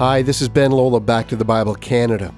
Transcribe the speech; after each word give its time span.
Hi, 0.00 0.22
this 0.22 0.40
is 0.40 0.48
Ben 0.48 0.70
Lola, 0.70 0.98
Back 0.98 1.28
to 1.28 1.36
the 1.36 1.44
Bible 1.44 1.74
Canada. 1.74 2.32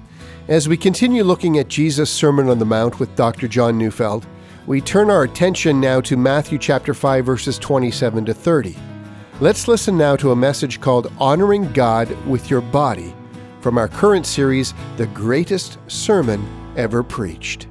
As 0.49 0.67
we 0.67 0.75
continue 0.75 1.23
looking 1.23 1.59
at 1.59 1.69
Jesus' 1.69 2.09
Sermon 2.09 2.49
on 2.49 2.59
the 2.59 2.65
Mount 2.65 2.99
with 2.99 3.15
Dr. 3.15 3.47
John 3.47 3.77
Neufeld, 3.77 4.27
we 4.67 4.81
turn 4.81 5.09
our 5.09 5.23
attention 5.23 5.79
now 5.79 6.01
to 6.01 6.17
Matthew 6.17 6.57
chapter 6.57 6.93
5 6.93 7.25
verses 7.25 7.57
27 7.57 8.25
to 8.25 8.33
30. 8.33 8.75
Let's 9.39 9.69
listen 9.69 9.97
now 9.97 10.17
to 10.17 10.31
a 10.31 10.35
message 10.35 10.81
called 10.81 11.09
Honoring 11.19 11.71
God 11.71 12.11
with 12.27 12.49
Your 12.49 12.59
Body 12.59 13.15
from 13.61 13.77
our 13.77 13.87
current 13.87 14.25
series, 14.25 14.73
The 14.97 15.07
Greatest 15.07 15.77
Sermon 15.87 16.45
Ever 16.75 17.01
Preached. 17.01 17.67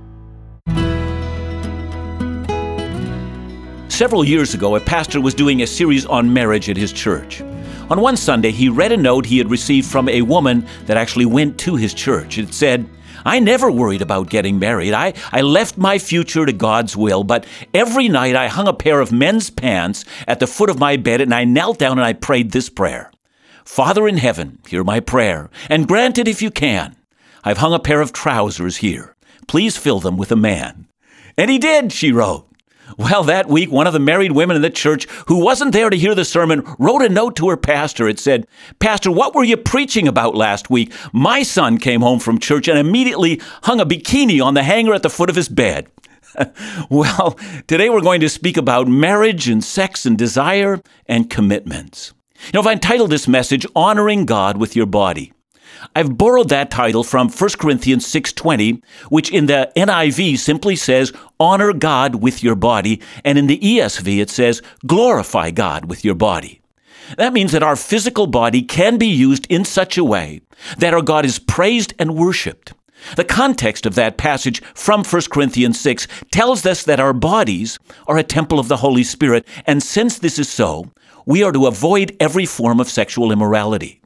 Several 3.91 4.25
years 4.25 4.55
ago, 4.55 4.75
a 4.75 4.81
pastor 4.81 5.21
was 5.21 5.35
doing 5.35 5.61
a 5.61 5.67
series 5.67 6.07
on 6.07 6.33
marriage 6.33 6.71
at 6.71 6.79
his 6.79 6.95
church. 6.95 7.43
On 7.91 8.01
one 8.01 8.17
Sunday, 8.17 8.51
he 8.51 8.69
read 8.69 8.93
a 8.93 8.97
note 8.97 9.27
he 9.27 9.39
had 9.39 9.51
received 9.51 9.87
from 9.87 10.09
a 10.09 10.23
woman 10.23 10.67
that 10.87 10.97
actually 10.97 11.27
went 11.27 11.59
to 11.59 11.77
his 11.77 11.93
church. 11.93 12.39
It 12.39 12.55
said, 12.55 12.89
I 13.25 13.39
never 13.39 13.71
worried 13.71 14.03
about 14.03 14.31
getting 14.31 14.59
married. 14.59 14.95
I, 14.95 15.15
I 15.31 15.43
left 15.43 15.79
my 15.79 15.99
future 15.99 16.47
to 16.47 16.53
God's 16.53 16.97
will, 16.97 17.25
but 17.25 17.47
every 17.73 18.09
night 18.09 18.35
I 18.37 18.49
hung 18.49 18.69
a 18.69 18.73
pair 18.73 19.01
of 19.01 19.13
men's 19.13 19.51
pants 19.51 20.05
at 20.27 20.41
the 20.41 20.47
foot 20.47 20.71
of 20.71 20.79
my 20.79 20.97
bed 20.97 21.21
and 21.21 21.35
I 21.35 21.45
knelt 21.45 21.79
down 21.79 21.99
and 21.99 22.05
I 22.05 22.15
prayed 22.15 22.51
this 22.51 22.69
prayer 22.69 23.11
Father 23.65 24.09
in 24.09 24.17
heaven, 24.17 24.59
hear 24.67 24.83
my 24.83 24.99
prayer, 24.99 25.49
and 25.71 25.87
grant 25.87 26.19
it 26.19 26.27
if 26.27 26.43
you 26.43 26.51
can. 26.51 26.97
I've 27.45 27.59
hung 27.59 27.73
a 27.73 27.79
pair 27.79 28.01
of 28.01 28.13
trousers 28.13 28.79
here. 28.79 29.15
Please 29.47 29.77
fill 29.77 30.01
them 30.01 30.17
with 30.17 30.33
a 30.33 30.37
man. 30.37 30.89
And 31.37 31.51
he 31.51 31.59
did, 31.59 31.93
she 31.93 32.11
wrote. 32.13 32.52
Well, 32.99 33.25
that 33.25 33.49
week, 33.49 33.71
one 33.71 33.87
of 33.87 33.93
the 33.93 33.99
married 33.99 34.33
women 34.33 34.57
in 34.57 34.63
the 34.63 34.71
church 34.71 35.09
who 35.27 35.39
wasn't 35.39 35.73
there 35.73 35.91
to 35.91 35.97
hear 35.97 36.15
the 36.15 36.25
sermon 36.25 36.63
wrote 36.79 37.03
a 37.03 37.09
note 37.09 37.37
to 37.37 37.49
her 37.49 37.57
pastor. 37.57 38.09
It 38.09 38.19
said, 38.19 38.47
Pastor, 38.79 39.11
what 39.11 39.35
were 39.35 39.45
you 39.45 39.57
preaching 39.57 40.09
about 40.09 40.35
last 40.35 40.71
week? 40.71 40.93
My 41.13 41.43
son 41.43 41.79
came 41.79 42.01
home 42.01 42.19
from 42.19 42.39
church 42.39 42.69
and 42.69 42.79
immediately 42.79 43.41
hung 43.65 43.81
a 43.81 43.87
bikini 43.87 44.45
on 44.45 44.55
the 44.55 44.63
hanger 44.63 44.95
at 44.95 45.03
the 45.03 45.11
foot 45.11 45.31
of 45.31 45.37
his 45.37 45.49
bed. 45.49 45.89
well, 46.91 47.33
today 47.67 47.91
we're 47.91 48.01
going 48.01 48.21
to 48.21 48.29
speak 48.29 48.57
about 48.57 48.89
marriage 48.89 49.49
and 49.49 49.63
sex 49.63 50.07
and 50.07 50.17
desire 50.17 50.81
and 51.07 51.31
commitments. 51.31 52.13
You 52.47 52.51
know, 52.55 52.61
I've 52.61 52.73
entitled 52.73 53.11
this 53.11 53.29
message, 53.29 53.67
Honoring 53.77 54.27
God 54.27 54.57
with 54.57 54.75
Your 54.75 54.87
Body. 54.87 55.33
I've 55.95 56.17
borrowed 56.17 56.49
that 56.49 56.71
title 56.71 57.05
from 57.05 57.29
1 57.29 57.59
Corinthians 57.59 58.07
6:20, 58.07 58.83
which 59.09 59.31
in 59.31 59.47
the 59.47 59.71
NIV 59.77 60.39
simply 60.39 60.77
says 60.77 61.13
honor 61.39 61.73
God 61.73 62.17
with 62.17 62.43
your 62.43 62.55
body, 62.55 63.01
and 63.25 63.39
in 63.39 63.47
the 63.47 63.59
ESV 63.59 64.21
it 64.21 64.31
says 64.31 64.63
glorify 64.87 65.51
God 65.51 65.87
with 65.87 66.05
your 66.05 66.15
body. 66.15 66.61
That 67.17 67.33
means 67.33 67.53
that 67.53 67.63
our 67.63 67.77
physical 67.77 68.27
body 68.27 68.63
can 68.63 68.97
be 68.97 69.09
used 69.09 69.47
in 69.49 69.65
such 69.65 69.99
a 69.99 70.05
way 70.05 70.41
that 70.79 70.95
our 70.95 71.03
God 71.03 71.25
is 71.25 71.39
praised 71.39 71.95
and 71.99 72.15
worshiped. 72.15 72.73
The 73.17 73.25
context 73.25 73.85
of 73.85 73.97
that 73.97 74.17
passage 74.17 74.63
from 74.75 75.05
1 75.05 75.23
Corinthians 75.31 75.81
6 75.81 76.07
tells 76.31 76.65
us 76.65 76.85
that 76.85 77.01
our 77.01 77.13
bodies 77.13 77.79
are 78.07 78.17
a 78.17 78.23
temple 78.23 78.61
of 78.61 78.69
the 78.69 78.77
Holy 78.77 79.03
Spirit, 79.03 79.47
and 79.67 79.83
since 79.83 80.19
this 80.19 80.39
is 80.39 80.49
so, 80.49 80.87
we 81.27 81.43
are 81.43 81.53
to 81.53 81.67
avoid 81.67 82.17
every 82.21 82.47
form 82.47 82.81
of 82.81 82.89
sexual 82.89 83.33
immorality. 83.33 84.02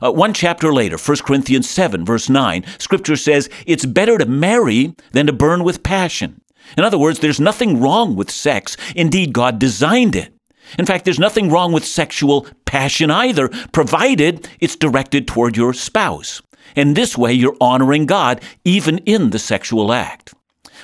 Uh, 0.00 0.12
one 0.12 0.32
chapter 0.32 0.72
later, 0.72 0.96
1 0.96 1.18
Corinthians 1.18 1.68
7, 1.68 2.04
verse 2.04 2.28
9, 2.28 2.64
scripture 2.78 3.16
says 3.16 3.50
it's 3.66 3.84
better 3.84 4.18
to 4.18 4.26
marry 4.26 4.94
than 5.12 5.26
to 5.26 5.32
burn 5.32 5.64
with 5.64 5.82
passion. 5.82 6.40
In 6.76 6.84
other 6.84 6.98
words, 6.98 7.18
there's 7.18 7.40
nothing 7.40 7.80
wrong 7.80 8.16
with 8.16 8.30
sex. 8.30 8.76
Indeed, 8.94 9.32
God 9.32 9.58
designed 9.58 10.16
it. 10.16 10.32
In 10.78 10.86
fact, 10.86 11.04
there's 11.04 11.18
nothing 11.18 11.50
wrong 11.50 11.72
with 11.72 11.84
sexual 11.84 12.46
passion 12.64 13.10
either, 13.10 13.48
provided 13.72 14.48
it's 14.60 14.76
directed 14.76 15.26
toward 15.26 15.56
your 15.56 15.74
spouse. 15.74 16.40
In 16.76 16.94
this 16.94 17.18
way, 17.18 17.32
you're 17.32 17.56
honoring 17.60 18.06
God 18.06 18.40
even 18.64 18.98
in 18.98 19.30
the 19.30 19.38
sexual 19.38 19.92
act. 19.92 20.32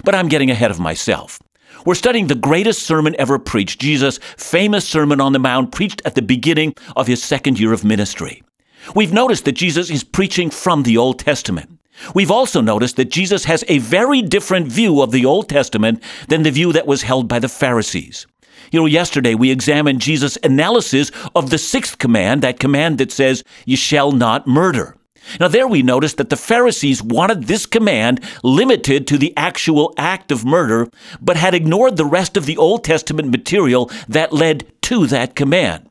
But 0.04 0.14
I'm 0.14 0.28
getting 0.28 0.50
ahead 0.50 0.70
of 0.70 0.80
myself. 0.80 1.40
We're 1.86 1.94
studying 1.94 2.26
the 2.26 2.34
greatest 2.34 2.82
sermon 2.82 3.14
ever 3.18 3.38
preached, 3.38 3.80
Jesus' 3.80 4.18
famous 4.36 4.86
Sermon 4.86 5.20
on 5.20 5.32
the 5.32 5.38
Mount, 5.38 5.72
preached 5.72 6.02
at 6.04 6.14
the 6.14 6.22
beginning 6.22 6.74
of 6.96 7.06
his 7.06 7.22
second 7.22 7.58
year 7.58 7.72
of 7.72 7.84
ministry. 7.84 8.42
We've 8.94 9.12
noticed 9.12 9.44
that 9.44 9.52
Jesus 9.52 9.90
is 9.90 10.04
preaching 10.04 10.50
from 10.50 10.82
the 10.82 10.96
Old 10.96 11.18
Testament. 11.18 11.78
We've 12.14 12.30
also 12.30 12.60
noticed 12.60 12.96
that 12.96 13.10
Jesus 13.10 13.44
has 13.44 13.64
a 13.68 13.78
very 13.78 14.22
different 14.22 14.68
view 14.68 15.02
of 15.02 15.10
the 15.10 15.24
Old 15.24 15.48
Testament 15.48 16.02
than 16.28 16.42
the 16.42 16.50
view 16.50 16.72
that 16.72 16.86
was 16.86 17.02
held 17.02 17.28
by 17.28 17.38
the 17.38 17.48
Pharisees. 17.48 18.26
You 18.70 18.80
know, 18.80 18.86
yesterday 18.86 19.34
we 19.34 19.50
examined 19.50 20.00
Jesus' 20.00 20.38
analysis 20.42 21.10
of 21.34 21.50
the 21.50 21.58
sixth 21.58 21.98
command, 21.98 22.42
that 22.42 22.60
command 22.60 22.98
that 22.98 23.10
says, 23.10 23.42
You 23.64 23.76
shall 23.76 24.12
not 24.12 24.46
murder. 24.46 24.96
Now, 25.40 25.48
there 25.48 25.68
we 25.68 25.82
noticed 25.82 26.16
that 26.16 26.30
the 26.30 26.36
Pharisees 26.36 27.02
wanted 27.02 27.44
this 27.44 27.66
command 27.66 28.20
limited 28.42 29.06
to 29.08 29.18
the 29.18 29.34
actual 29.36 29.92
act 29.98 30.32
of 30.32 30.44
murder, 30.44 30.88
but 31.20 31.36
had 31.36 31.54
ignored 31.54 31.96
the 31.96 32.04
rest 32.04 32.36
of 32.36 32.46
the 32.46 32.56
Old 32.56 32.84
Testament 32.84 33.30
material 33.30 33.90
that 34.08 34.32
led 34.32 34.72
to 34.82 35.06
that 35.08 35.34
command. 35.34 35.87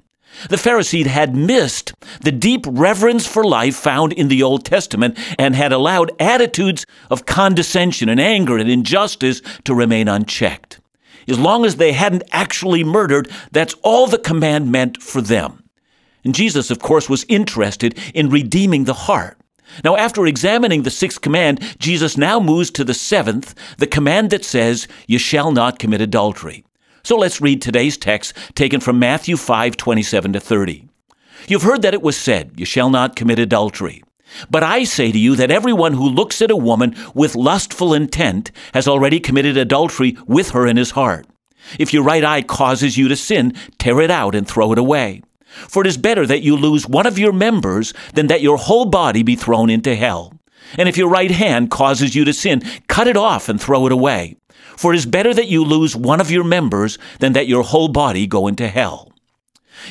The 0.49 0.57
Pharisees 0.57 1.07
had 1.07 1.35
missed 1.35 1.93
the 2.21 2.31
deep 2.31 2.65
reverence 2.67 3.25
for 3.25 3.43
life 3.43 3.75
found 3.75 4.13
in 4.13 4.27
the 4.27 4.43
Old 4.43 4.65
Testament 4.65 5.17
and 5.37 5.55
had 5.55 5.73
allowed 5.73 6.11
attitudes 6.19 6.85
of 7.09 7.25
condescension 7.25 8.09
and 8.09 8.19
anger 8.19 8.57
and 8.57 8.69
injustice 8.69 9.41
to 9.65 9.73
remain 9.73 10.07
unchecked. 10.07 10.79
As 11.27 11.39
long 11.39 11.65
as 11.65 11.75
they 11.75 11.91
hadn't 11.91 12.23
actually 12.31 12.83
murdered, 12.83 13.29
that's 13.51 13.75
all 13.81 14.07
the 14.07 14.17
command 14.17 14.71
meant 14.71 15.01
for 15.01 15.21
them. 15.21 15.63
And 16.23 16.33
Jesus, 16.33 16.71
of 16.71 16.79
course, 16.79 17.09
was 17.09 17.25
interested 17.27 17.97
in 18.13 18.29
redeeming 18.29 18.85
the 18.85 18.93
heart. 18.93 19.37
Now, 19.83 19.95
after 19.97 20.25
examining 20.25 20.83
the 20.83 20.89
sixth 20.91 21.21
command, 21.21 21.61
Jesus 21.79 22.17
now 22.17 22.39
moves 22.39 22.71
to 22.71 22.83
the 22.83 22.93
seventh, 22.93 23.53
the 23.77 23.87
command 23.87 24.29
that 24.29 24.45
says, 24.45 24.87
You 25.07 25.19
shall 25.19 25.51
not 25.51 25.79
commit 25.79 25.99
adultery. 25.99 26.63
So 27.07 27.15
let's 27.15 27.39
read 27.39 27.61
today's 27.61 27.95
text 27.95 28.33
taken 28.53 28.81
from 28.81 28.99
Matthew 28.99 29.37
5 29.37 29.77
27 29.77 30.33
to 30.33 30.41
30. 30.41 30.89
You've 31.47 31.61
heard 31.61 31.81
that 31.83 31.93
it 31.93 32.01
was 32.01 32.17
said, 32.17 32.51
You 32.57 32.65
shall 32.65 32.89
not 32.89 33.15
commit 33.15 33.39
adultery. 33.39 34.03
But 34.49 34.61
I 34.61 34.83
say 34.83 35.13
to 35.13 35.17
you 35.17 35.37
that 35.37 35.49
everyone 35.49 35.93
who 35.93 36.09
looks 36.09 36.41
at 36.41 36.51
a 36.51 36.57
woman 36.57 36.97
with 37.13 37.33
lustful 37.33 37.93
intent 37.93 38.51
has 38.73 38.89
already 38.89 39.21
committed 39.21 39.55
adultery 39.55 40.17
with 40.27 40.49
her 40.49 40.67
in 40.67 40.75
his 40.75 40.91
heart. 40.91 41.25
If 41.79 41.93
your 41.93 42.03
right 42.03 42.25
eye 42.25 42.41
causes 42.41 42.97
you 42.97 43.07
to 43.07 43.15
sin, 43.15 43.53
tear 43.77 44.01
it 44.01 44.11
out 44.11 44.35
and 44.35 44.45
throw 44.45 44.73
it 44.73 44.77
away. 44.77 45.21
For 45.45 45.83
it 45.83 45.87
is 45.87 45.97
better 45.97 46.25
that 46.25 46.43
you 46.43 46.57
lose 46.57 46.89
one 46.89 47.07
of 47.07 47.17
your 47.17 47.31
members 47.31 47.93
than 48.15 48.27
that 48.27 48.41
your 48.41 48.57
whole 48.57 48.83
body 48.83 49.23
be 49.23 49.37
thrown 49.37 49.69
into 49.69 49.95
hell. 49.95 50.33
And 50.77 50.89
if 50.89 50.97
your 50.97 51.07
right 51.07 51.31
hand 51.31 51.71
causes 51.71 52.15
you 52.17 52.25
to 52.25 52.33
sin, 52.33 52.63
cut 52.89 53.07
it 53.07 53.15
off 53.15 53.47
and 53.47 53.61
throw 53.61 53.85
it 53.85 53.93
away. 53.93 54.35
For 54.77 54.93
it 54.93 54.97
is 54.97 55.05
better 55.05 55.33
that 55.33 55.47
you 55.47 55.63
lose 55.65 55.95
one 55.95 56.21
of 56.21 56.31
your 56.31 56.43
members 56.43 56.97
than 57.19 57.33
that 57.33 57.47
your 57.47 57.63
whole 57.63 57.87
body 57.87 58.27
go 58.27 58.47
into 58.47 58.67
hell. 58.67 59.11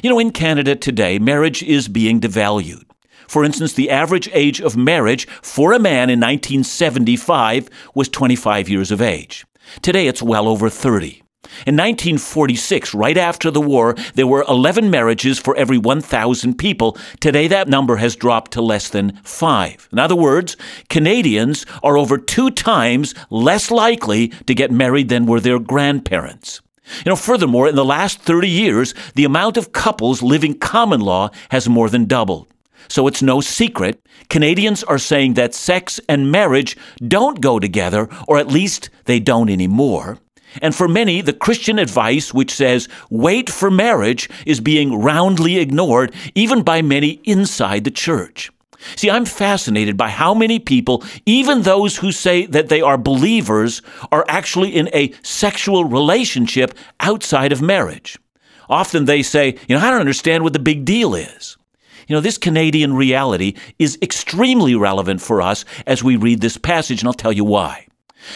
You 0.02 0.10
know, 0.10 0.19
in 0.19 0.30
Canada 0.30 0.76
today, 0.76 1.19
marriage 1.19 1.62
is 1.62 1.88
being 1.88 2.20
devalued. 2.20 2.84
For 3.28 3.44
instance, 3.44 3.72
the 3.72 3.91
average 3.91 4.28
age 4.32 4.60
of 4.60 4.76
marriage 4.76 5.26
for 5.42 5.72
a 5.72 5.80
man 5.80 6.08
in 6.08 6.20
1975 6.20 7.69
was 7.94 8.08
25 8.08 8.69
years 8.69 8.92
of 8.92 9.02
age. 9.02 9.44
Today 9.82 10.06
it's 10.06 10.22
well 10.22 10.46
over 10.46 10.70
30. 10.70 11.22
In 11.66 11.76
1946, 11.76 12.94
right 12.94 13.16
after 13.16 13.50
the 13.50 13.60
war, 13.60 13.94
there 14.14 14.26
were 14.26 14.44
11 14.48 14.90
marriages 14.90 15.38
for 15.38 15.56
every 15.56 15.78
1,000 15.78 16.56
people. 16.58 16.96
Today, 17.20 17.48
that 17.48 17.68
number 17.68 17.96
has 17.96 18.16
dropped 18.16 18.52
to 18.52 18.60
less 18.60 18.88
than 18.88 19.16
five. 19.24 19.88
In 19.92 19.98
other 19.98 20.16
words, 20.16 20.56
Canadians 20.88 21.66
are 21.82 21.96
over 21.96 22.18
two 22.18 22.50
times 22.50 23.14
less 23.30 23.70
likely 23.70 24.28
to 24.28 24.54
get 24.54 24.70
married 24.70 25.08
than 25.08 25.26
were 25.26 25.40
their 25.40 25.58
grandparents. 25.58 26.60
You 27.04 27.10
know, 27.10 27.16
furthermore, 27.16 27.68
in 27.68 27.74
the 27.74 27.84
last 27.84 28.20
30 28.20 28.48
years, 28.48 28.94
the 29.14 29.24
amount 29.24 29.56
of 29.56 29.72
couples 29.72 30.22
living 30.22 30.58
common 30.58 31.00
law 31.00 31.30
has 31.50 31.68
more 31.68 31.88
than 31.88 32.04
doubled. 32.04 32.46
So 32.88 33.08
it's 33.08 33.22
no 33.22 33.40
secret, 33.40 34.00
Canadians 34.28 34.84
are 34.84 34.99
saying 34.99 35.34
that 35.34 35.54
sex 35.54 36.00
and 36.08 36.31
marriage 36.31 36.76
don't 37.06 37.40
go 37.40 37.58
together, 37.58 38.08
or 38.28 38.38
at 38.38 38.49
least 38.49 38.90
they 39.04 39.20
don't 39.20 39.50
anymore. 39.50 40.19
And 40.62 40.75
for 40.75 40.88
many, 40.88 41.20
the 41.20 41.32
Christian 41.32 41.79
advice 41.79 42.35
which 42.35 42.53
says, 42.53 42.88
wait 43.11 43.50
for 43.50 43.70
marriage, 43.70 44.29
is 44.44 44.61
being 44.61 45.00
roundly 45.00 45.58
ignored, 45.58 46.14
even 46.35 46.62
by 46.62 46.82
many 46.82 47.20
inside 47.25 47.85
the 47.85 47.91
church. 47.91 48.50
See, 48.94 49.11
I'm 49.11 49.25
fascinated 49.25 49.97
by 49.97 50.11
how 50.11 50.35
many 50.35 50.58
people, 50.58 51.03
even 51.25 51.62
those 51.62 51.97
who 51.97 52.12
say 52.12 52.47
that 52.47 52.69
they 52.69 52.81
are 52.81 52.99
believers, 52.99 53.82
are 54.12 54.25
actually 54.29 54.75
in 54.75 54.88
a 54.93 55.12
sexual 55.23 55.85
relationship 55.85 56.75
outside 57.00 57.52
of 57.52 57.62
marriage. 57.62 58.19
Often 58.69 59.06
they 59.06 59.23
say, 59.23 59.59
you 59.69 59.76
know, 59.76 59.85
I 59.85 59.91
don't 59.91 60.00
understand 60.00 60.44
what 60.44 60.52
the 60.52 60.59
big 60.59 60.85
deal 60.85 61.14
is. 61.14 61.56
You 62.06 62.14
know, 62.14 62.20
this 62.20 62.38
Canadian 62.38 62.94
reality 62.94 63.55
is 63.79 63.99
extremely 64.00 64.76
relevant 64.76 65.20
for 65.20 65.43
us 65.43 65.64
as 65.87 66.05
we 66.05 66.17
read 66.17 66.41
this 66.41 66.56
passage, 66.56 67.00
and 67.00 67.09
I'll 67.09 67.14
tell 67.14 67.32
you 67.32 67.44
why. 67.44 67.86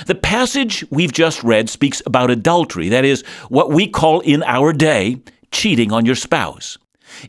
The 0.07 0.15
passage 0.15 0.85
we've 0.91 1.13
just 1.13 1.43
read 1.43 1.69
speaks 1.69 2.03
about 2.07 2.31
adultery, 2.31 2.89
that 2.89 3.05
is, 3.05 3.23
what 3.49 3.71
we 3.71 3.89
call 3.89 4.21
in 4.21 4.43
our 4.45 4.73
day 4.73 5.21
cheating 5.51 5.93
on 5.93 6.07
your 6.07 6.15
spouse. 6.15 6.79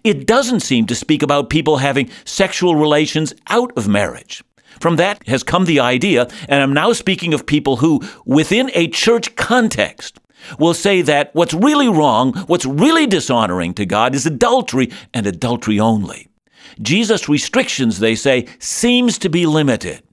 It 0.04 0.28
doesn't 0.28 0.60
seem 0.60 0.86
to 0.88 0.96
speak 0.96 1.24
about 1.24 1.50
people 1.50 1.78
having 1.78 2.10
sexual 2.24 2.76
relations 2.76 3.34
out 3.50 3.76
of 3.78 3.88
marriage. 3.88 4.44
From 4.80 4.96
that 4.96 5.28
has 5.28 5.44
come 5.44 5.66
the 5.66 5.80
idea, 5.80 6.28
and 6.48 6.64
I'm 6.64 6.74
now 6.74 6.94
speaking 6.94 7.34
of 7.34 7.46
people 7.46 7.78
who, 7.78 8.02
within 8.26 8.72
a 8.74 8.88
church 8.88 9.36
context, 9.36 10.20
will 10.58 10.74
say 10.74 11.02
that 11.04 11.34
what's 11.36 11.54
really 11.54 11.90
wrong, 11.90 12.34
what's 12.48 12.66
really 12.66 13.06
dishonoring 13.06 13.74
to 13.76 13.86
God 13.86 14.16
is 14.16 14.26
adultery 14.26 14.92
and 15.14 15.28
adultery 15.28 15.80
only. 15.80 16.28
Jesus' 16.82 17.30
restrictions, 17.30 18.00
they 18.00 18.16
say, 18.16 18.48
seems 18.60 19.18
to 19.20 19.30
be 19.30 19.46
limited. 19.46 20.04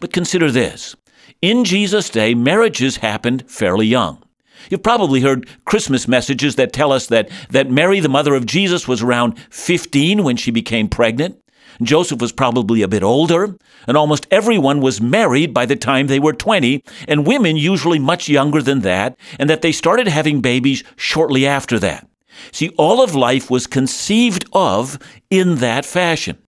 But 0.00 0.12
consider 0.12 0.50
this. 0.50 0.96
In 1.42 1.64
Jesus' 1.64 2.08
day, 2.08 2.34
marriages 2.34 2.98
happened 2.98 3.50
fairly 3.50 3.86
young. 3.86 4.22
You've 4.70 4.84
probably 4.84 5.22
heard 5.22 5.48
Christmas 5.64 6.06
messages 6.06 6.54
that 6.54 6.72
tell 6.72 6.92
us 6.92 7.08
that, 7.08 7.28
that 7.50 7.68
Mary, 7.68 7.98
the 7.98 8.08
mother 8.08 8.36
of 8.36 8.46
Jesus, 8.46 8.86
was 8.86 9.02
around 9.02 9.36
15 9.50 10.22
when 10.22 10.36
she 10.36 10.52
became 10.52 10.88
pregnant. 10.88 11.36
Joseph 11.82 12.20
was 12.20 12.30
probably 12.30 12.82
a 12.82 12.86
bit 12.86 13.02
older, 13.02 13.56
and 13.88 13.96
almost 13.96 14.28
everyone 14.30 14.80
was 14.80 15.00
married 15.00 15.52
by 15.52 15.66
the 15.66 15.74
time 15.74 16.06
they 16.06 16.20
were 16.20 16.32
20, 16.32 16.84
and 17.08 17.26
women 17.26 17.56
usually 17.56 17.98
much 17.98 18.28
younger 18.28 18.62
than 18.62 18.82
that, 18.82 19.18
and 19.36 19.50
that 19.50 19.62
they 19.62 19.72
started 19.72 20.06
having 20.06 20.42
babies 20.42 20.84
shortly 20.94 21.44
after 21.44 21.80
that. 21.80 22.06
See, 22.52 22.68
all 22.78 23.02
of 23.02 23.16
life 23.16 23.50
was 23.50 23.66
conceived 23.66 24.44
of 24.52 24.96
in 25.28 25.56
that 25.56 25.84
fashion. 25.84 26.38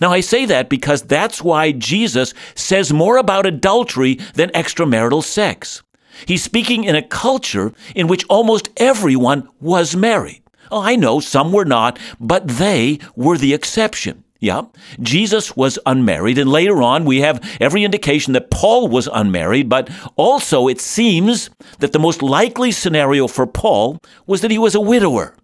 Now, 0.00 0.12
I 0.12 0.20
say 0.20 0.44
that 0.46 0.68
because 0.68 1.02
that's 1.02 1.42
why 1.42 1.72
Jesus 1.72 2.34
says 2.54 2.92
more 2.92 3.16
about 3.16 3.46
adultery 3.46 4.14
than 4.34 4.50
extramarital 4.50 5.22
sex. 5.22 5.82
He's 6.26 6.42
speaking 6.42 6.84
in 6.84 6.96
a 6.96 7.02
culture 7.02 7.72
in 7.94 8.08
which 8.08 8.24
almost 8.28 8.70
everyone 8.76 9.48
was 9.60 9.94
married. 9.94 10.42
Oh, 10.70 10.82
I 10.82 10.96
know 10.96 11.20
some 11.20 11.52
were 11.52 11.64
not, 11.64 11.98
but 12.20 12.46
they 12.46 12.98
were 13.16 13.38
the 13.38 13.54
exception. 13.54 14.24
Yeah, 14.40 14.62
Jesus 15.00 15.56
was 15.56 15.80
unmarried, 15.84 16.38
and 16.38 16.48
later 16.48 16.80
on 16.80 17.04
we 17.04 17.22
have 17.22 17.42
every 17.60 17.82
indication 17.82 18.34
that 18.34 18.52
Paul 18.52 18.86
was 18.86 19.08
unmarried, 19.12 19.68
but 19.68 19.90
also 20.14 20.68
it 20.68 20.80
seems 20.80 21.50
that 21.80 21.92
the 21.92 21.98
most 21.98 22.22
likely 22.22 22.70
scenario 22.70 23.26
for 23.26 23.48
Paul 23.48 23.98
was 24.28 24.40
that 24.42 24.52
he 24.52 24.58
was 24.58 24.76
a 24.76 24.80
widower. 24.80 25.34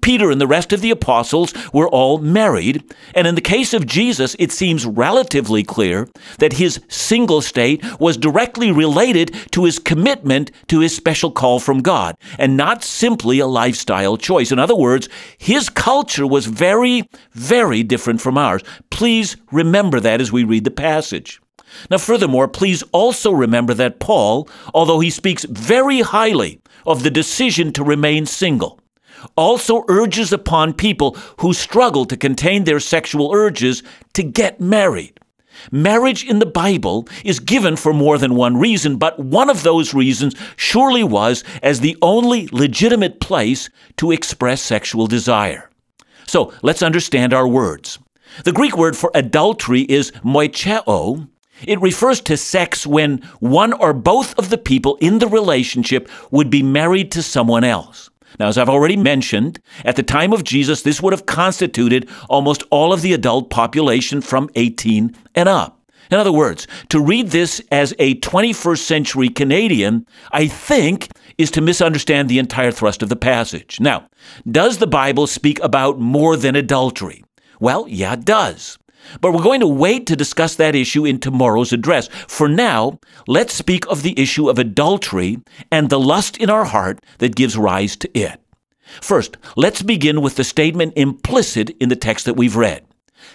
Peter 0.00 0.30
and 0.30 0.40
the 0.40 0.46
rest 0.46 0.72
of 0.72 0.80
the 0.80 0.90
apostles 0.90 1.52
were 1.72 1.88
all 1.88 2.18
married, 2.18 2.82
and 3.14 3.26
in 3.26 3.34
the 3.34 3.40
case 3.40 3.74
of 3.74 3.86
Jesus, 3.86 4.36
it 4.38 4.52
seems 4.52 4.86
relatively 4.86 5.62
clear 5.62 6.08
that 6.38 6.54
his 6.54 6.80
single 6.88 7.42
state 7.42 7.84
was 8.00 8.16
directly 8.16 8.72
related 8.72 9.34
to 9.52 9.64
his 9.64 9.78
commitment 9.78 10.50
to 10.68 10.80
his 10.80 10.94
special 10.94 11.30
call 11.30 11.60
from 11.60 11.82
God, 11.82 12.16
and 12.38 12.56
not 12.56 12.82
simply 12.82 13.38
a 13.38 13.46
lifestyle 13.46 14.16
choice. 14.16 14.52
In 14.52 14.58
other 14.58 14.76
words, 14.76 15.08
his 15.38 15.68
culture 15.68 16.26
was 16.26 16.46
very, 16.46 17.08
very 17.32 17.82
different 17.82 18.20
from 18.20 18.38
ours. 18.38 18.62
Please 18.90 19.36
remember 19.52 20.00
that 20.00 20.20
as 20.20 20.32
we 20.32 20.44
read 20.44 20.64
the 20.64 20.70
passage. 20.70 21.40
Now, 21.90 21.98
furthermore, 21.98 22.48
please 22.48 22.82
also 22.92 23.30
remember 23.30 23.74
that 23.74 24.00
Paul, 24.00 24.48
although 24.74 25.00
he 25.00 25.10
speaks 25.10 25.44
very 25.44 26.00
highly 26.00 26.60
of 26.86 27.02
the 27.02 27.10
decision 27.10 27.72
to 27.74 27.84
remain 27.84 28.26
single, 28.26 28.80
also 29.36 29.84
urges 29.88 30.32
upon 30.32 30.74
people 30.74 31.16
who 31.38 31.52
struggle 31.52 32.04
to 32.06 32.16
contain 32.16 32.64
their 32.64 32.80
sexual 32.80 33.32
urges 33.32 33.82
to 34.14 34.22
get 34.22 34.60
married. 34.60 35.18
Marriage 35.70 36.24
in 36.24 36.38
the 36.38 36.46
Bible 36.46 37.06
is 37.24 37.38
given 37.40 37.76
for 37.76 37.92
more 37.92 38.18
than 38.18 38.34
one 38.34 38.56
reason, 38.56 38.96
but 38.96 39.18
one 39.18 39.50
of 39.50 39.62
those 39.62 39.94
reasons 39.94 40.34
surely 40.56 41.04
was 41.04 41.44
as 41.62 41.80
the 41.80 41.96
only 42.02 42.48
legitimate 42.52 43.20
place 43.20 43.68
to 43.96 44.10
express 44.10 44.62
sexual 44.62 45.06
desire. 45.06 45.70
So 46.26 46.52
let's 46.62 46.82
understand 46.82 47.34
our 47.34 47.46
words. 47.46 47.98
The 48.44 48.52
Greek 48.52 48.76
word 48.76 48.96
for 48.96 49.10
adultery 49.14 49.82
is 49.82 50.12
moicheo. 50.24 51.28
It 51.66 51.80
refers 51.80 52.20
to 52.22 52.36
sex 52.36 52.86
when 52.86 53.18
one 53.40 53.72
or 53.72 53.92
both 53.92 54.38
of 54.38 54.48
the 54.48 54.58
people 54.58 54.96
in 55.00 55.18
the 55.18 55.28
relationship 55.28 56.08
would 56.30 56.48
be 56.48 56.62
married 56.62 57.12
to 57.12 57.22
someone 57.22 57.64
else. 57.64 58.09
Now, 58.38 58.48
as 58.48 58.58
I've 58.58 58.68
already 58.68 58.96
mentioned, 58.96 59.60
at 59.84 59.96
the 59.96 60.02
time 60.02 60.32
of 60.32 60.44
Jesus, 60.44 60.82
this 60.82 61.02
would 61.02 61.12
have 61.12 61.26
constituted 61.26 62.08
almost 62.28 62.62
all 62.70 62.92
of 62.92 63.02
the 63.02 63.12
adult 63.12 63.50
population 63.50 64.20
from 64.20 64.48
18 64.54 65.14
and 65.34 65.48
up. 65.48 65.80
In 66.10 66.18
other 66.18 66.32
words, 66.32 66.66
to 66.88 67.00
read 67.00 67.28
this 67.28 67.62
as 67.70 67.94
a 67.98 68.16
21st 68.16 68.78
century 68.78 69.28
Canadian, 69.28 70.06
I 70.32 70.48
think, 70.48 71.08
is 71.38 71.52
to 71.52 71.60
misunderstand 71.60 72.28
the 72.28 72.40
entire 72.40 72.72
thrust 72.72 73.02
of 73.02 73.08
the 73.08 73.16
passage. 73.16 73.78
Now, 73.80 74.08
does 74.50 74.78
the 74.78 74.88
Bible 74.88 75.28
speak 75.28 75.60
about 75.60 76.00
more 76.00 76.36
than 76.36 76.56
adultery? 76.56 77.22
Well, 77.60 77.86
yeah, 77.88 78.14
it 78.14 78.24
does. 78.24 78.78
But 79.20 79.32
we're 79.32 79.42
going 79.42 79.60
to 79.60 79.66
wait 79.66 80.06
to 80.06 80.16
discuss 80.16 80.54
that 80.56 80.74
issue 80.74 81.04
in 81.04 81.18
tomorrow's 81.18 81.72
address. 81.72 82.08
For 82.28 82.48
now, 82.48 83.00
let's 83.26 83.52
speak 83.52 83.86
of 83.86 84.02
the 84.02 84.18
issue 84.18 84.48
of 84.48 84.58
adultery 84.58 85.38
and 85.70 85.88
the 85.88 86.00
lust 86.00 86.36
in 86.36 86.50
our 86.50 86.64
heart 86.64 87.00
that 87.18 87.36
gives 87.36 87.56
rise 87.56 87.96
to 87.96 88.18
it. 88.18 88.40
First, 89.00 89.36
let's 89.56 89.82
begin 89.82 90.20
with 90.20 90.36
the 90.36 90.44
statement 90.44 90.94
implicit 90.96 91.70
in 91.80 91.88
the 91.88 91.96
text 91.96 92.24
that 92.24 92.36
we've 92.36 92.56
read. 92.56 92.84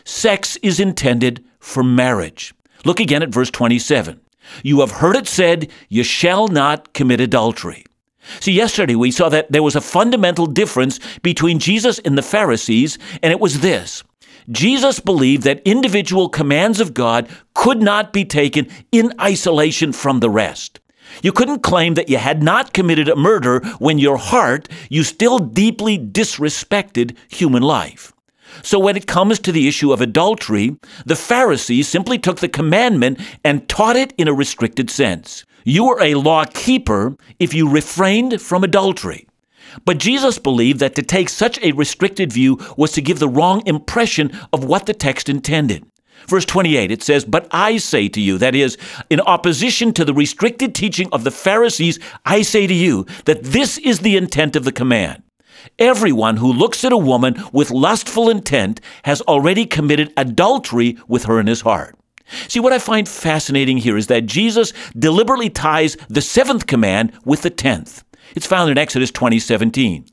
Sex 0.03 0.57
is 0.57 0.79
intended 0.79 1.43
for 1.59 1.83
marriage. 1.83 2.53
Look 2.83 2.99
again 2.99 3.23
at 3.23 3.29
verse 3.29 3.49
27. 3.49 4.19
You 4.63 4.81
have 4.81 4.91
heard 4.91 5.15
it 5.15 5.27
said, 5.27 5.69
You 5.89 6.03
shall 6.03 6.47
not 6.47 6.93
commit 6.93 7.19
adultery. 7.19 7.85
See, 8.39 8.51
yesterday 8.51 8.95
we 8.95 9.11
saw 9.11 9.29
that 9.29 9.51
there 9.51 9.63
was 9.63 9.75
a 9.75 9.81
fundamental 9.81 10.45
difference 10.45 10.99
between 11.21 11.59
Jesus 11.59 11.99
and 11.99 12.17
the 12.17 12.23
Pharisees, 12.23 12.97
and 13.21 13.31
it 13.31 13.39
was 13.39 13.61
this 13.61 14.03
Jesus 14.49 14.99
believed 14.99 15.43
that 15.43 15.61
individual 15.65 16.29
commands 16.29 16.79
of 16.79 16.93
God 16.93 17.29
could 17.53 17.81
not 17.81 18.13
be 18.13 18.25
taken 18.25 18.67
in 18.91 19.13
isolation 19.19 19.91
from 19.91 20.19
the 20.19 20.29
rest. 20.29 20.79
You 21.23 21.31
couldn't 21.31 21.63
claim 21.63 21.93
that 21.95 22.09
you 22.09 22.17
had 22.17 22.43
not 22.43 22.73
committed 22.73 23.07
a 23.07 23.15
murder 23.15 23.59
when 23.79 23.99
your 23.99 24.17
heart 24.17 24.67
you 24.89 25.03
still 25.03 25.39
deeply 25.39 25.97
disrespected 25.97 27.15
human 27.29 27.63
life. 27.63 28.11
So 28.61 28.79
when 28.79 28.95
it 28.95 29.07
comes 29.07 29.39
to 29.39 29.51
the 29.51 29.67
issue 29.67 29.91
of 29.91 30.01
adultery, 30.01 30.77
the 31.05 31.15
Pharisees 31.15 31.87
simply 31.87 32.17
took 32.17 32.39
the 32.39 32.47
commandment 32.47 33.19
and 33.43 33.67
taught 33.67 33.95
it 33.95 34.13
in 34.17 34.27
a 34.27 34.33
restricted 34.33 34.89
sense. 34.89 35.45
You 35.63 35.85
were 35.85 36.01
a 36.01 36.15
law 36.15 36.45
keeper 36.45 37.15
if 37.39 37.53
you 37.53 37.67
refrained 37.67 38.41
from 38.41 38.63
adultery. 38.63 39.27
But 39.83 39.97
Jesus 39.97 40.39
believed 40.39 40.79
that 40.79 40.95
to 40.95 41.01
take 41.01 41.29
such 41.29 41.59
a 41.61 41.73
restricted 41.73 42.31
view 42.31 42.59
was 42.77 42.91
to 42.93 43.01
give 43.01 43.19
the 43.19 43.27
wrong 43.29 43.61
impression 43.65 44.31
of 44.53 44.63
what 44.63 44.85
the 44.85 44.93
text 44.93 45.27
intended. 45.27 45.85
Verse 46.27 46.45
28, 46.45 46.91
it 46.91 47.03
says, 47.03 47.25
But 47.25 47.47
I 47.51 47.77
say 47.77 48.07
to 48.09 48.21
you, 48.21 48.37
that 48.37 48.55
is, 48.55 48.77
in 49.09 49.19
opposition 49.21 49.93
to 49.93 50.05
the 50.05 50.13
restricted 50.13 50.73
teaching 50.73 51.09
of 51.11 51.23
the 51.23 51.31
Pharisees, 51.31 51.99
I 52.25 52.41
say 52.41 52.67
to 52.67 52.73
you 52.73 53.05
that 53.25 53.43
this 53.43 53.77
is 53.79 53.99
the 53.99 54.17
intent 54.17 54.55
of 54.55 54.63
the 54.63 54.71
command. 54.71 55.21
Everyone 55.77 56.37
who 56.37 56.51
looks 56.51 56.83
at 56.83 56.91
a 56.91 56.97
woman 56.97 57.35
with 57.51 57.71
lustful 57.71 58.29
intent 58.29 58.81
has 59.03 59.21
already 59.21 59.65
committed 59.65 60.13
adultery 60.15 60.97
with 61.07 61.25
her 61.25 61.39
in 61.39 61.47
his 61.47 61.61
heart. 61.61 61.95
See, 62.47 62.59
what 62.59 62.73
I 62.73 62.79
find 62.79 63.07
fascinating 63.07 63.77
here 63.77 63.97
is 63.97 64.07
that 64.07 64.25
Jesus 64.25 64.73
deliberately 64.97 65.49
ties 65.49 65.95
the 66.09 66.21
seventh 66.21 66.65
command 66.65 67.11
with 67.23 67.43
the 67.43 67.49
tenth. 67.51 68.03
It's 68.33 68.47
found 68.47 68.71
in 68.71 68.77
Exodus 68.77 69.11
20:17. 69.11 70.05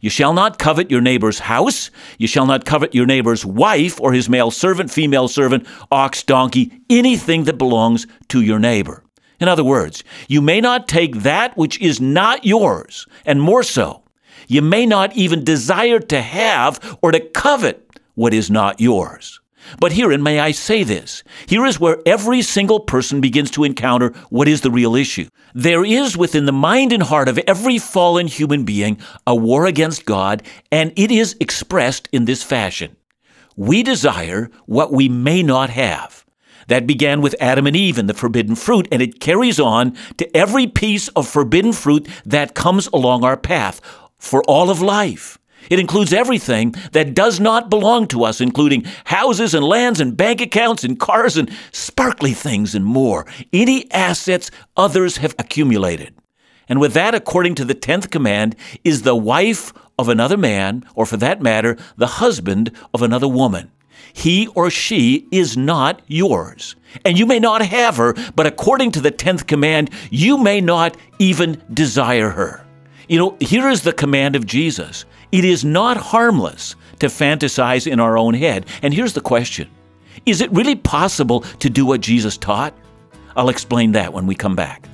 You 0.00 0.10
shall 0.10 0.32
not 0.32 0.58
covet 0.58 0.90
your 0.90 1.00
neighbor's 1.00 1.40
house. 1.40 1.90
You 2.18 2.26
shall 2.26 2.46
not 2.46 2.64
covet 2.64 2.94
your 2.94 3.06
neighbor's 3.06 3.44
wife 3.44 4.00
or 4.00 4.12
his 4.12 4.28
male 4.28 4.50
servant, 4.50 4.90
female 4.90 5.28
servant, 5.28 5.66
ox, 5.90 6.22
donkey, 6.22 6.72
anything 6.88 7.44
that 7.44 7.58
belongs 7.58 8.06
to 8.28 8.40
your 8.40 8.58
neighbor. 8.58 9.02
In 9.40 9.48
other 9.48 9.64
words, 9.64 10.04
you 10.28 10.40
may 10.42 10.60
not 10.60 10.88
take 10.88 11.16
that 11.22 11.56
which 11.56 11.80
is 11.80 12.00
not 12.00 12.44
yours, 12.44 13.06
and 13.24 13.40
more 13.40 13.62
so, 13.62 14.02
you 14.46 14.62
may 14.62 14.84
not 14.86 15.14
even 15.16 15.44
desire 15.44 16.00
to 16.00 16.20
have 16.20 16.98
or 17.02 17.12
to 17.12 17.20
covet 17.20 17.88
what 18.14 18.34
is 18.34 18.50
not 18.50 18.80
yours. 18.80 19.40
But 19.80 19.92
herein, 19.92 20.22
may 20.22 20.40
I 20.40 20.52
say 20.52 20.82
this 20.82 21.22
here 21.46 21.66
is 21.66 21.80
where 21.80 21.98
every 22.06 22.42
single 22.42 22.80
person 22.80 23.20
begins 23.20 23.50
to 23.52 23.64
encounter 23.64 24.10
what 24.30 24.48
is 24.48 24.60
the 24.60 24.70
real 24.70 24.94
issue. 24.94 25.28
There 25.54 25.84
is 25.84 26.16
within 26.16 26.46
the 26.46 26.52
mind 26.52 26.92
and 26.92 27.02
heart 27.02 27.28
of 27.28 27.38
every 27.46 27.78
fallen 27.78 28.26
human 28.26 28.64
being 28.64 28.98
a 29.26 29.34
war 29.34 29.66
against 29.66 30.04
God, 30.04 30.42
and 30.70 30.92
it 30.96 31.10
is 31.10 31.36
expressed 31.40 32.08
in 32.12 32.24
this 32.24 32.42
fashion. 32.42 32.96
We 33.56 33.82
desire 33.82 34.50
what 34.66 34.92
we 34.92 35.08
may 35.08 35.42
not 35.42 35.70
have. 35.70 36.24
That 36.68 36.86
began 36.86 37.22
with 37.22 37.34
Adam 37.40 37.66
and 37.66 37.74
Eve 37.74 37.98
and 37.98 38.08
the 38.08 38.14
forbidden 38.14 38.54
fruit, 38.54 38.86
and 38.92 39.00
it 39.00 39.20
carries 39.20 39.58
on 39.58 39.96
to 40.18 40.36
every 40.36 40.66
piece 40.66 41.08
of 41.08 41.26
forbidden 41.26 41.72
fruit 41.72 42.06
that 42.26 42.54
comes 42.54 42.88
along 42.88 43.24
our 43.24 43.38
path 43.38 43.80
for 44.18 44.42
all 44.44 44.68
of 44.68 44.82
life. 44.82 45.37
It 45.70 45.78
includes 45.78 46.12
everything 46.12 46.74
that 46.92 47.14
does 47.14 47.40
not 47.40 47.70
belong 47.70 48.06
to 48.08 48.24
us, 48.24 48.40
including 48.40 48.84
houses 49.04 49.54
and 49.54 49.64
lands 49.64 50.00
and 50.00 50.16
bank 50.16 50.40
accounts 50.40 50.84
and 50.84 50.98
cars 50.98 51.36
and 51.36 51.50
sparkly 51.72 52.32
things 52.32 52.74
and 52.74 52.84
more. 52.84 53.26
Any 53.52 53.90
assets 53.92 54.50
others 54.76 55.18
have 55.18 55.34
accumulated. 55.38 56.14
And 56.68 56.80
with 56.80 56.92
that, 56.94 57.14
according 57.14 57.54
to 57.56 57.64
the 57.64 57.74
10th 57.74 58.10
command, 58.10 58.54
is 58.84 59.02
the 59.02 59.16
wife 59.16 59.72
of 59.98 60.08
another 60.08 60.36
man, 60.36 60.84
or 60.94 61.06
for 61.06 61.16
that 61.16 61.40
matter, 61.40 61.76
the 61.96 62.06
husband 62.06 62.70
of 62.94 63.02
another 63.02 63.28
woman. 63.28 63.70
He 64.12 64.46
or 64.48 64.70
she 64.70 65.26
is 65.30 65.56
not 65.56 66.02
yours. 66.06 66.76
And 67.04 67.18
you 67.18 67.26
may 67.26 67.38
not 67.38 67.62
have 67.62 67.96
her, 67.96 68.14
but 68.34 68.46
according 68.46 68.92
to 68.92 69.00
the 69.00 69.10
10th 69.12 69.46
command, 69.46 69.90
you 70.10 70.38
may 70.38 70.60
not 70.60 70.96
even 71.18 71.62
desire 71.72 72.30
her. 72.30 72.64
You 73.08 73.18
know, 73.18 73.36
here 73.40 73.68
is 73.68 73.82
the 73.82 73.92
command 73.92 74.36
of 74.36 74.46
Jesus 74.46 75.04
it 75.32 75.44
is 75.44 75.64
not 75.64 75.96
harmless 75.96 76.74
to 77.00 77.06
fantasize 77.06 77.90
in 77.90 78.00
our 78.00 78.16
own 78.16 78.34
head. 78.34 78.66
And 78.82 78.92
here's 78.94 79.12
the 79.12 79.20
question 79.20 79.68
Is 80.26 80.40
it 80.40 80.52
really 80.52 80.76
possible 80.76 81.40
to 81.40 81.70
do 81.70 81.86
what 81.86 82.00
Jesus 82.00 82.36
taught? 82.36 82.74
I'll 83.36 83.48
explain 83.50 83.92
that 83.92 84.12
when 84.12 84.26
we 84.26 84.34
come 84.34 84.56
back. 84.56 84.88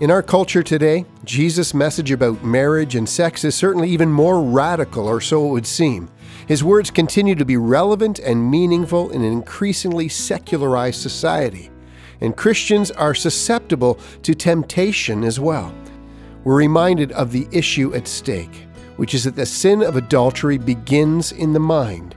In 0.00 0.12
our 0.12 0.22
culture 0.22 0.62
today, 0.62 1.04
Jesus' 1.24 1.74
message 1.74 2.12
about 2.12 2.44
marriage 2.44 2.94
and 2.94 3.08
sex 3.08 3.42
is 3.42 3.56
certainly 3.56 3.90
even 3.90 4.12
more 4.12 4.40
radical, 4.40 5.08
or 5.08 5.20
so 5.20 5.48
it 5.48 5.50
would 5.50 5.66
seem. 5.66 6.08
His 6.46 6.62
words 6.62 6.88
continue 6.88 7.34
to 7.34 7.44
be 7.44 7.56
relevant 7.56 8.20
and 8.20 8.48
meaningful 8.48 9.10
in 9.10 9.22
an 9.22 9.32
increasingly 9.32 10.08
secularized 10.08 11.00
society, 11.00 11.68
and 12.20 12.36
Christians 12.36 12.92
are 12.92 13.12
susceptible 13.12 13.98
to 14.22 14.34
temptation 14.36 15.24
as 15.24 15.40
well. 15.40 15.74
We're 16.44 16.54
reminded 16.54 17.10
of 17.10 17.32
the 17.32 17.48
issue 17.50 17.92
at 17.92 18.06
stake, 18.06 18.67
which 18.98 19.14
is 19.14 19.24
that 19.24 19.36
the 19.36 19.46
sin 19.46 19.82
of 19.82 19.96
adultery 19.96 20.58
begins 20.58 21.32
in 21.32 21.54
the 21.54 21.60
mind. 21.60 22.14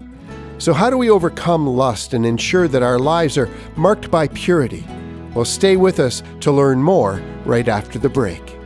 So, 0.58 0.74
how 0.74 0.90
do 0.90 0.98
we 0.98 1.10
overcome 1.10 1.66
lust 1.66 2.14
and 2.14 2.26
ensure 2.26 2.68
that 2.68 2.84
our 2.84 3.00
lives 3.00 3.38
are 3.38 3.50
marked 3.76 4.12
by 4.12 4.28
purity? 4.28 4.86
Well, 5.34 5.46
stay 5.46 5.78
with 5.78 6.00
us 6.00 6.22
to 6.42 6.52
learn 6.52 6.84
more 6.84 7.22
right 7.46 7.68
after 7.68 7.98
the 7.98 8.10
break. 8.10 8.58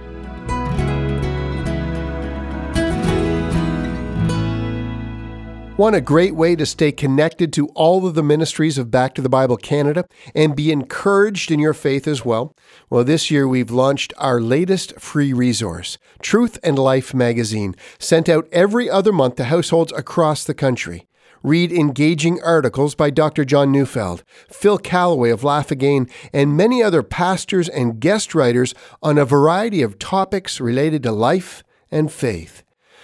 Want 5.78 5.94
a 5.94 6.00
great 6.00 6.36
way 6.36 6.56
to 6.56 6.66
stay 6.66 6.94
connected 6.94 7.52
to 7.52 7.68
all 7.76 8.08
of 8.08 8.16
the 8.16 8.24
ministries 8.24 8.78
of 8.78 8.90
Back 8.90 9.14
to 9.16 9.22
the 9.22 9.28
Bible 9.28 9.58
Canada 9.58 10.06
and 10.34 10.56
be 10.56 10.72
encouraged 10.72 11.52
in 11.52 11.60
your 11.60 11.74
faith 11.74 12.08
as 12.08 12.24
well? 12.24 12.56
Well, 12.90 13.04
this 13.04 13.30
year 13.30 13.46
we've 13.46 13.70
launched 13.70 14.14
our 14.18 14.40
latest 14.40 14.98
free 15.02 15.34
resource, 15.34 15.98
Truth 16.22 16.58
and 16.64 16.80
Life 16.80 17.14
magazine, 17.14 17.76
sent 18.00 18.30
out 18.30 18.48
every 18.54 18.90
other 18.90 19.12
month 19.12 19.36
to 19.36 19.44
households 19.44 19.92
across 19.92 20.46
the 20.46 20.54
country. 20.54 21.08
Read 21.44 21.74
engaging 21.74 22.42
articles 22.42 22.96
by 22.96 23.10
Dr. 23.10 23.44
John 23.44 23.74
Neufeld, 23.74 24.24
Phil 24.50 24.78
Callaway 24.78 25.30
of 25.30 25.44
Laugh 25.44 25.72
Again, 25.72 26.08
and 26.32 26.56
many 26.56 26.82
other 26.82 27.04
pastors 27.04 27.68
and 27.68 28.00
guest 28.00 28.34
writers 28.34 28.74
on 29.04 29.18
a 29.18 29.26
variety 29.26 29.82
of 29.82 30.00
topics 30.00 30.62
related 30.62 31.04
to 31.04 31.12
life 31.12 31.66
and 31.92 32.10
faith. 32.14 32.64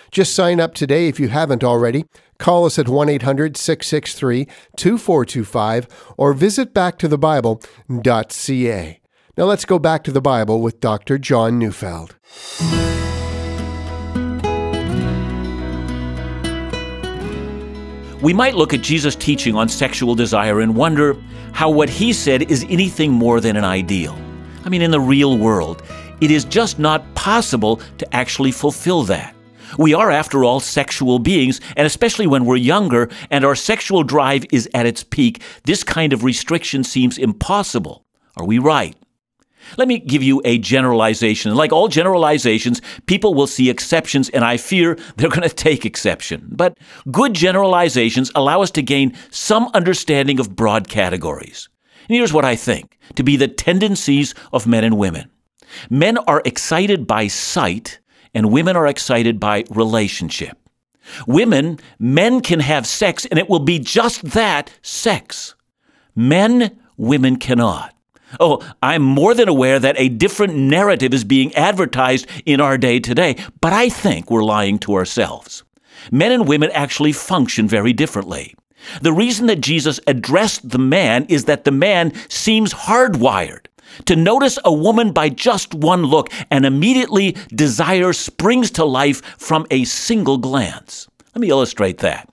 Just 0.09 0.35
sign 0.35 0.59
up 0.59 0.73
today 0.73 1.07
if 1.07 1.19
you 1.19 1.29
haven't 1.29 1.63
already. 1.63 2.05
Call 2.41 2.65
us 2.65 2.77
at 2.79 2.89
1 2.89 3.07
800 3.07 3.55
663 3.55 4.45
2425 4.75 5.87
or 6.17 6.33
visit 6.33 6.73
backtothebible.ca. 6.73 8.99
Now 9.37 9.43
let's 9.43 9.63
go 9.63 9.77
back 9.77 10.03
to 10.05 10.11
the 10.11 10.21
Bible 10.21 10.59
with 10.59 10.79
Dr. 10.79 11.19
John 11.19 11.59
Neufeld. 11.59 12.15
We 18.23 18.33
might 18.33 18.55
look 18.55 18.73
at 18.73 18.81
Jesus' 18.81 19.15
teaching 19.15 19.55
on 19.55 19.69
sexual 19.69 20.15
desire 20.15 20.61
and 20.61 20.75
wonder 20.75 21.15
how 21.51 21.69
what 21.69 21.91
he 21.91 22.11
said 22.11 22.49
is 22.49 22.65
anything 22.69 23.11
more 23.11 23.39
than 23.39 23.55
an 23.55 23.65
ideal. 23.65 24.17
I 24.65 24.69
mean, 24.69 24.81
in 24.81 24.89
the 24.89 24.99
real 24.99 25.37
world, 25.37 25.83
it 26.21 26.31
is 26.31 26.45
just 26.45 26.79
not 26.79 27.05
possible 27.13 27.79
to 27.99 28.15
actually 28.15 28.51
fulfill 28.51 29.03
that. 29.03 29.35
We 29.77 29.93
are, 29.93 30.11
after 30.11 30.43
all, 30.43 30.59
sexual 30.59 31.19
beings, 31.19 31.59
and 31.75 31.85
especially 31.85 32.27
when 32.27 32.45
we're 32.45 32.57
younger 32.57 33.09
and 33.29 33.45
our 33.45 33.55
sexual 33.55 34.03
drive 34.03 34.45
is 34.51 34.69
at 34.73 34.85
its 34.85 35.03
peak, 35.03 35.41
this 35.63 35.83
kind 35.83 36.13
of 36.13 36.23
restriction 36.23 36.83
seems 36.83 37.17
impossible. 37.17 38.05
Are 38.37 38.45
we 38.45 38.59
right? 38.59 38.95
Let 39.77 39.87
me 39.87 39.99
give 39.99 40.23
you 40.23 40.41
a 40.43 40.57
generalization. 40.57 41.55
Like 41.55 41.71
all 41.71 41.87
generalizations, 41.87 42.81
people 43.05 43.33
will 43.33 43.47
see 43.47 43.69
exceptions, 43.69 44.29
and 44.29 44.43
I 44.43 44.57
fear 44.57 44.97
they're 45.15 45.29
going 45.29 45.47
to 45.47 45.49
take 45.49 45.85
exception. 45.85 46.47
But 46.51 46.77
good 47.11 47.33
generalizations 47.33 48.31
allow 48.35 48.61
us 48.61 48.71
to 48.71 48.81
gain 48.81 49.15
some 49.29 49.69
understanding 49.73 50.39
of 50.39 50.55
broad 50.55 50.89
categories. 50.89 51.69
And 52.09 52.17
here's 52.17 52.33
what 52.33 52.45
I 52.45 52.55
think 52.55 52.97
to 53.15 53.23
be 53.23 53.37
the 53.37 53.47
tendencies 53.47 54.33
of 54.51 54.67
men 54.67 54.83
and 54.83 54.97
women. 54.97 55.29
Men 55.89 56.17
are 56.17 56.41
excited 56.43 57.07
by 57.07 57.27
sight, 57.27 57.99
and 58.33 58.51
women 58.51 58.75
are 58.75 58.87
excited 58.87 59.39
by 59.39 59.65
relationship. 59.69 60.57
Women, 61.27 61.79
men 61.99 62.41
can 62.41 62.59
have 62.59 62.85
sex, 62.85 63.25
and 63.25 63.39
it 63.39 63.49
will 63.49 63.59
be 63.59 63.79
just 63.79 64.23
that 64.31 64.71
sex. 64.81 65.55
Men, 66.15 66.79
women 66.97 67.37
cannot. 67.37 67.93
Oh, 68.39 68.65
I'm 68.81 69.01
more 69.01 69.33
than 69.33 69.49
aware 69.49 69.79
that 69.79 69.99
a 69.99 70.09
different 70.09 70.55
narrative 70.55 71.13
is 71.13 71.23
being 71.23 71.53
advertised 71.55 72.27
in 72.45 72.61
our 72.61 72.77
day 72.77 72.99
today, 72.99 73.35
but 73.59 73.73
I 73.73 73.89
think 73.89 74.31
we're 74.31 74.43
lying 74.43 74.79
to 74.79 74.95
ourselves. 74.95 75.63
Men 76.11 76.31
and 76.31 76.47
women 76.47 76.71
actually 76.71 77.11
function 77.11 77.67
very 77.67 77.93
differently. 77.93 78.55
The 79.01 79.13
reason 79.13 79.47
that 79.47 79.61
Jesus 79.61 79.99
addressed 80.07 80.69
the 80.69 80.79
man 80.79 81.25
is 81.25 81.45
that 81.45 81.65
the 81.65 81.71
man 81.71 82.13
seems 82.29 82.73
hardwired 82.73 83.67
to 84.05 84.15
notice 84.15 84.57
a 84.63 84.73
woman 84.73 85.11
by 85.11 85.29
just 85.29 85.73
one 85.73 86.03
look, 86.03 86.29
and 86.49 86.65
immediately 86.65 87.35
desire 87.53 88.13
springs 88.13 88.71
to 88.71 88.85
life 88.85 89.21
from 89.37 89.65
a 89.71 89.83
single 89.83 90.37
glance. 90.37 91.07
Let 91.33 91.41
me 91.41 91.49
illustrate 91.49 91.99
that. 91.99 92.29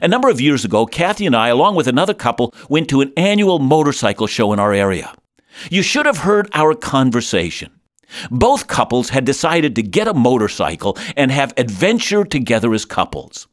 A 0.00 0.08
number 0.08 0.28
of 0.28 0.40
years 0.40 0.64
ago, 0.64 0.86
Kathy 0.86 1.26
and 1.26 1.36
I, 1.36 1.48
along 1.48 1.74
with 1.74 1.88
another 1.88 2.14
couple, 2.14 2.54
went 2.68 2.88
to 2.90 3.00
an 3.00 3.12
annual 3.16 3.58
motorcycle 3.58 4.26
show 4.26 4.52
in 4.52 4.60
our 4.60 4.72
area. 4.72 5.14
You 5.70 5.82
should 5.82 6.06
have 6.06 6.18
heard 6.18 6.48
our 6.54 6.74
conversation. 6.74 7.72
Both 8.30 8.68
couples 8.68 9.10
had 9.10 9.24
decided 9.24 9.74
to 9.76 9.82
get 9.82 10.08
a 10.08 10.14
motorcycle 10.14 10.98
and 11.16 11.30
have 11.30 11.54
adventure 11.56 12.24
together 12.24 12.72
as 12.74 12.84
couples. 12.84 13.48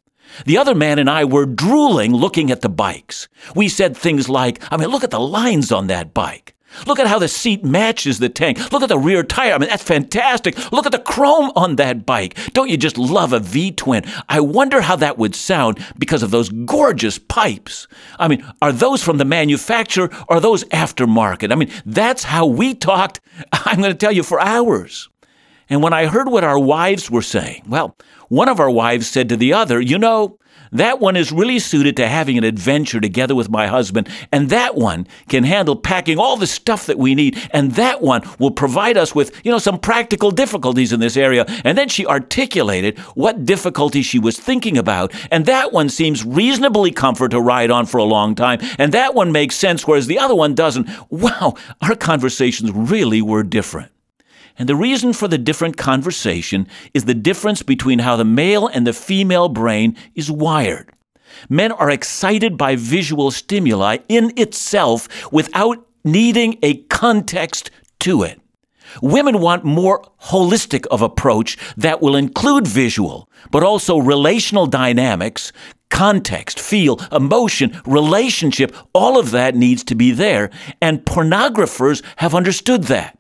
The 0.45 0.57
other 0.57 0.75
man 0.75 0.99
and 0.99 1.09
I 1.09 1.25
were 1.25 1.45
drooling 1.45 2.13
looking 2.13 2.51
at 2.51 2.61
the 2.61 2.69
bikes. 2.69 3.27
We 3.55 3.67
said 3.67 3.97
things 3.97 4.29
like, 4.29 4.61
I 4.71 4.77
mean, 4.77 4.89
look 4.89 5.03
at 5.03 5.11
the 5.11 5.19
lines 5.19 5.71
on 5.71 5.87
that 5.87 6.13
bike. 6.13 6.55
Look 6.85 6.99
at 6.99 7.07
how 7.07 7.19
the 7.19 7.27
seat 7.27 7.63
matches 7.63 8.19
the 8.19 8.29
tank. 8.29 8.71
Look 8.71 8.83
at 8.83 8.89
the 8.89 8.97
rear 8.97 9.23
tire. 9.23 9.53
I 9.53 9.57
mean, 9.57 9.69
that's 9.69 9.83
fantastic. 9.83 10.71
Look 10.71 10.85
at 10.85 10.91
the 10.91 10.99
chrome 10.99 11.51
on 11.55 11.75
that 11.77 12.05
bike. 12.05 12.38
Don't 12.53 12.69
you 12.69 12.77
just 12.77 12.97
love 12.97 13.33
a 13.33 13.39
V 13.39 13.71
twin? 13.71 14.03
I 14.27 14.39
wonder 14.39 14.81
how 14.81 14.95
that 14.97 15.17
would 15.17 15.35
sound 15.35 15.83
because 15.97 16.23
of 16.23 16.31
those 16.31 16.49
gorgeous 16.49 17.17
pipes. 17.17 17.88
I 18.17 18.27
mean, 18.27 18.45
are 18.61 18.71
those 18.71 19.03
from 19.03 19.17
the 19.17 19.25
manufacturer 19.25 20.09
or 20.27 20.39
those 20.39 20.63
aftermarket? 20.65 21.51
I 21.51 21.55
mean, 21.55 21.71
that's 21.85 22.23
how 22.23 22.45
we 22.45 22.73
talked, 22.73 23.19
I'm 23.51 23.79
going 23.79 23.91
to 23.91 23.97
tell 23.97 24.11
you, 24.11 24.23
for 24.23 24.39
hours. 24.39 25.09
And 25.69 25.83
when 25.83 25.93
I 25.93 26.07
heard 26.07 26.29
what 26.29 26.43
our 26.43 26.57
wives 26.57 27.11
were 27.11 27.21
saying, 27.21 27.63
well, 27.67 27.95
one 28.27 28.49
of 28.49 28.59
our 28.59 28.71
wives 28.71 29.07
said 29.07 29.29
to 29.29 29.38
the 29.38 29.53
other, 29.53 29.79
You 29.79 29.99
know, 29.99 30.39
that 30.71 30.99
one 30.99 31.15
is 31.15 31.31
really 31.31 31.59
suited 31.59 31.97
to 31.97 32.07
having 32.07 32.38
an 32.38 32.43
adventure 32.43 32.99
together 32.99 33.35
with 33.35 33.49
my 33.49 33.67
husband, 33.67 34.09
and 34.31 34.49
that 34.49 34.75
one 34.75 35.07
can 35.27 35.43
handle 35.43 35.75
packing 35.75 36.17
all 36.17 36.38
the 36.38 36.47
stuff 36.47 36.85
that 36.85 36.97
we 36.97 37.15
need, 37.15 37.38
and 37.51 37.73
that 37.73 38.01
one 38.01 38.21
will 38.39 38.51
provide 38.51 38.97
us 38.97 39.13
with, 39.15 39.39
you 39.45 39.51
know, 39.51 39.57
some 39.57 39.79
practical 39.79 40.31
difficulties 40.31 40.93
in 40.93 40.99
this 40.99 41.17
area. 41.17 41.45
And 41.63 41.77
then 41.77 41.89
she 41.89 42.05
articulated 42.05 42.97
what 43.15 43.45
difficulties 43.45 44.05
she 44.05 44.19
was 44.19 44.39
thinking 44.39 44.77
about, 44.77 45.13
and 45.31 45.45
that 45.45 45.71
one 45.71 45.89
seems 45.89 46.25
reasonably 46.25 46.91
comfort 46.91 47.31
to 47.31 47.41
ride 47.41 47.71
on 47.71 47.85
for 47.85 47.97
a 47.97 48.03
long 48.03 48.35
time, 48.35 48.59
and 48.77 48.93
that 48.93 49.15
one 49.15 49.31
makes 49.31 49.55
sense, 49.55 49.88
whereas 49.88 50.07
the 50.07 50.19
other 50.19 50.35
one 50.35 50.55
doesn't. 50.55 50.89
Wow, 51.09 51.55
our 51.81 51.95
conversations 51.95 52.71
really 52.71 53.21
were 53.21 53.43
different. 53.43 53.91
And 54.59 54.67
the 54.67 54.75
reason 54.75 55.13
for 55.13 55.29
the 55.29 55.37
different 55.37 55.77
conversation 55.77 56.67
is 56.93 57.05
the 57.05 57.13
difference 57.13 57.63
between 57.63 57.99
how 57.99 58.17
the 58.17 58.25
male 58.25 58.67
and 58.67 58.85
the 58.85 58.93
female 58.93 59.47
brain 59.47 59.95
is 60.15 60.29
wired. 60.29 60.91
Men 61.47 61.71
are 61.71 61.89
excited 61.89 62.57
by 62.57 62.75
visual 62.75 63.31
stimuli 63.31 63.99
in 64.09 64.33
itself 64.35 65.31
without 65.31 65.87
needing 66.03 66.59
a 66.61 66.83
context 66.83 67.71
to 67.99 68.23
it. 68.23 68.41
Women 69.01 69.39
want 69.39 69.63
more 69.63 70.03
holistic 70.23 70.85
of 70.87 71.01
approach 71.01 71.57
that 71.77 72.01
will 72.01 72.15
include 72.15 72.67
visual, 72.67 73.29
but 73.51 73.63
also 73.63 73.97
relational 73.97 74.65
dynamics, 74.65 75.53
context, 75.89 76.59
feel, 76.59 76.99
emotion, 77.11 77.79
relationship, 77.85 78.75
all 78.93 79.19
of 79.19 79.31
that 79.31 79.55
needs 79.55 79.83
to 79.85 79.95
be 79.95 80.11
there. 80.11 80.49
And 80.81 81.05
pornographers 81.05 82.03
have 82.17 82.35
understood 82.35 82.85
that. 82.85 83.18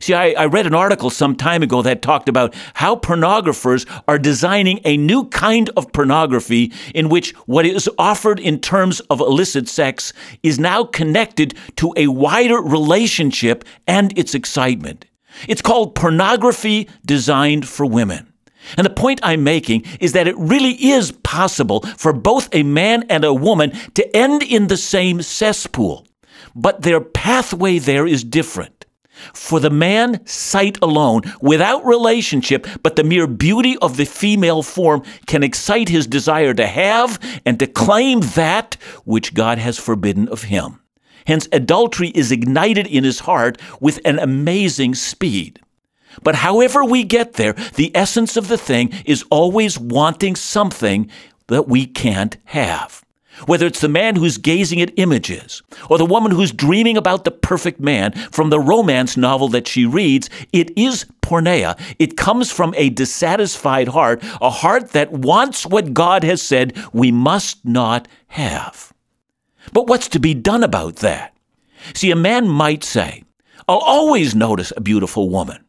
See, 0.00 0.14
I, 0.14 0.30
I, 0.30 0.46
read 0.46 0.66
an 0.66 0.74
article 0.74 1.10
some 1.10 1.34
time 1.34 1.62
ago 1.62 1.82
that 1.82 2.02
talked 2.02 2.28
about 2.28 2.54
how 2.74 2.96
pornographers 2.96 3.86
are 4.06 4.18
designing 4.18 4.80
a 4.84 4.96
new 4.96 5.24
kind 5.28 5.70
of 5.76 5.92
pornography 5.92 6.72
in 6.94 7.08
which 7.08 7.32
what 7.46 7.66
is 7.66 7.88
offered 7.98 8.38
in 8.38 8.60
terms 8.60 9.00
of 9.10 9.20
illicit 9.20 9.68
sex 9.68 10.12
is 10.42 10.58
now 10.58 10.84
connected 10.84 11.54
to 11.76 11.92
a 11.96 12.08
wider 12.08 12.58
relationship 12.58 13.64
and 13.86 14.16
its 14.18 14.34
excitement. 14.34 15.04
It's 15.46 15.62
called 15.62 15.94
pornography 15.94 16.88
designed 17.04 17.68
for 17.68 17.86
women. 17.86 18.32
And 18.76 18.84
the 18.84 18.90
point 18.90 19.20
I'm 19.22 19.44
making 19.44 19.84
is 20.00 20.12
that 20.12 20.28
it 20.28 20.36
really 20.36 20.72
is 20.72 21.12
possible 21.12 21.80
for 21.96 22.12
both 22.12 22.48
a 22.52 22.62
man 22.62 23.04
and 23.08 23.24
a 23.24 23.32
woman 23.32 23.72
to 23.94 24.16
end 24.16 24.42
in 24.42 24.66
the 24.66 24.76
same 24.76 25.22
cesspool, 25.22 26.06
but 26.54 26.82
their 26.82 27.00
pathway 27.00 27.78
there 27.78 28.06
is 28.06 28.24
different. 28.24 28.77
For 29.34 29.60
the 29.60 29.70
man, 29.70 30.24
sight 30.26 30.78
alone, 30.82 31.22
without 31.40 31.84
relationship, 31.84 32.66
but 32.82 32.96
the 32.96 33.04
mere 33.04 33.26
beauty 33.26 33.76
of 33.78 33.96
the 33.96 34.04
female 34.04 34.62
form 34.62 35.02
can 35.26 35.42
excite 35.42 35.88
his 35.88 36.06
desire 36.06 36.54
to 36.54 36.66
have 36.66 37.18
and 37.44 37.58
to 37.58 37.66
claim 37.66 38.20
that 38.34 38.74
which 39.04 39.34
God 39.34 39.58
has 39.58 39.78
forbidden 39.78 40.28
of 40.28 40.44
him. 40.44 40.80
Hence, 41.26 41.48
adultery 41.52 42.08
is 42.08 42.32
ignited 42.32 42.86
in 42.86 43.04
his 43.04 43.20
heart 43.20 43.60
with 43.80 44.00
an 44.04 44.18
amazing 44.18 44.94
speed. 44.94 45.60
But 46.22 46.36
however 46.36 46.84
we 46.84 47.04
get 47.04 47.34
there, 47.34 47.52
the 47.52 47.94
essence 47.94 48.36
of 48.36 48.48
the 48.48 48.58
thing 48.58 48.92
is 49.04 49.24
always 49.30 49.78
wanting 49.78 50.36
something 50.36 51.10
that 51.48 51.68
we 51.68 51.86
can't 51.86 52.36
have. 52.46 53.04
Whether 53.46 53.66
it's 53.66 53.80
the 53.80 53.88
man 53.88 54.16
who's 54.16 54.38
gazing 54.38 54.80
at 54.80 54.92
images, 54.96 55.62
or 55.88 55.98
the 55.98 56.04
woman 56.04 56.32
who's 56.32 56.52
dreaming 56.52 56.96
about 56.96 57.24
the 57.24 57.30
perfect 57.30 57.80
man 57.80 58.12
from 58.32 58.50
the 58.50 58.60
romance 58.60 59.16
novel 59.16 59.48
that 59.48 59.68
she 59.68 59.86
reads, 59.86 60.28
it 60.52 60.76
is 60.76 61.06
porneia. 61.22 61.78
It 61.98 62.16
comes 62.16 62.50
from 62.50 62.74
a 62.76 62.90
dissatisfied 62.90 63.88
heart, 63.88 64.22
a 64.40 64.50
heart 64.50 64.90
that 64.90 65.12
wants 65.12 65.66
what 65.66 65.94
God 65.94 66.24
has 66.24 66.42
said 66.42 66.76
we 66.92 67.12
must 67.12 67.64
not 67.64 68.08
have. 68.28 68.92
But 69.72 69.86
what's 69.86 70.08
to 70.08 70.20
be 70.20 70.34
done 70.34 70.64
about 70.64 70.96
that? 70.96 71.36
See, 71.94 72.10
a 72.10 72.16
man 72.16 72.48
might 72.48 72.82
say, 72.82 73.24
I'll 73.68 73.78
always 73.78 74.34
notice 74.34 74.72
a 74.76 74.80
beautiful 74.80 75.28
woman. 75.28 75.64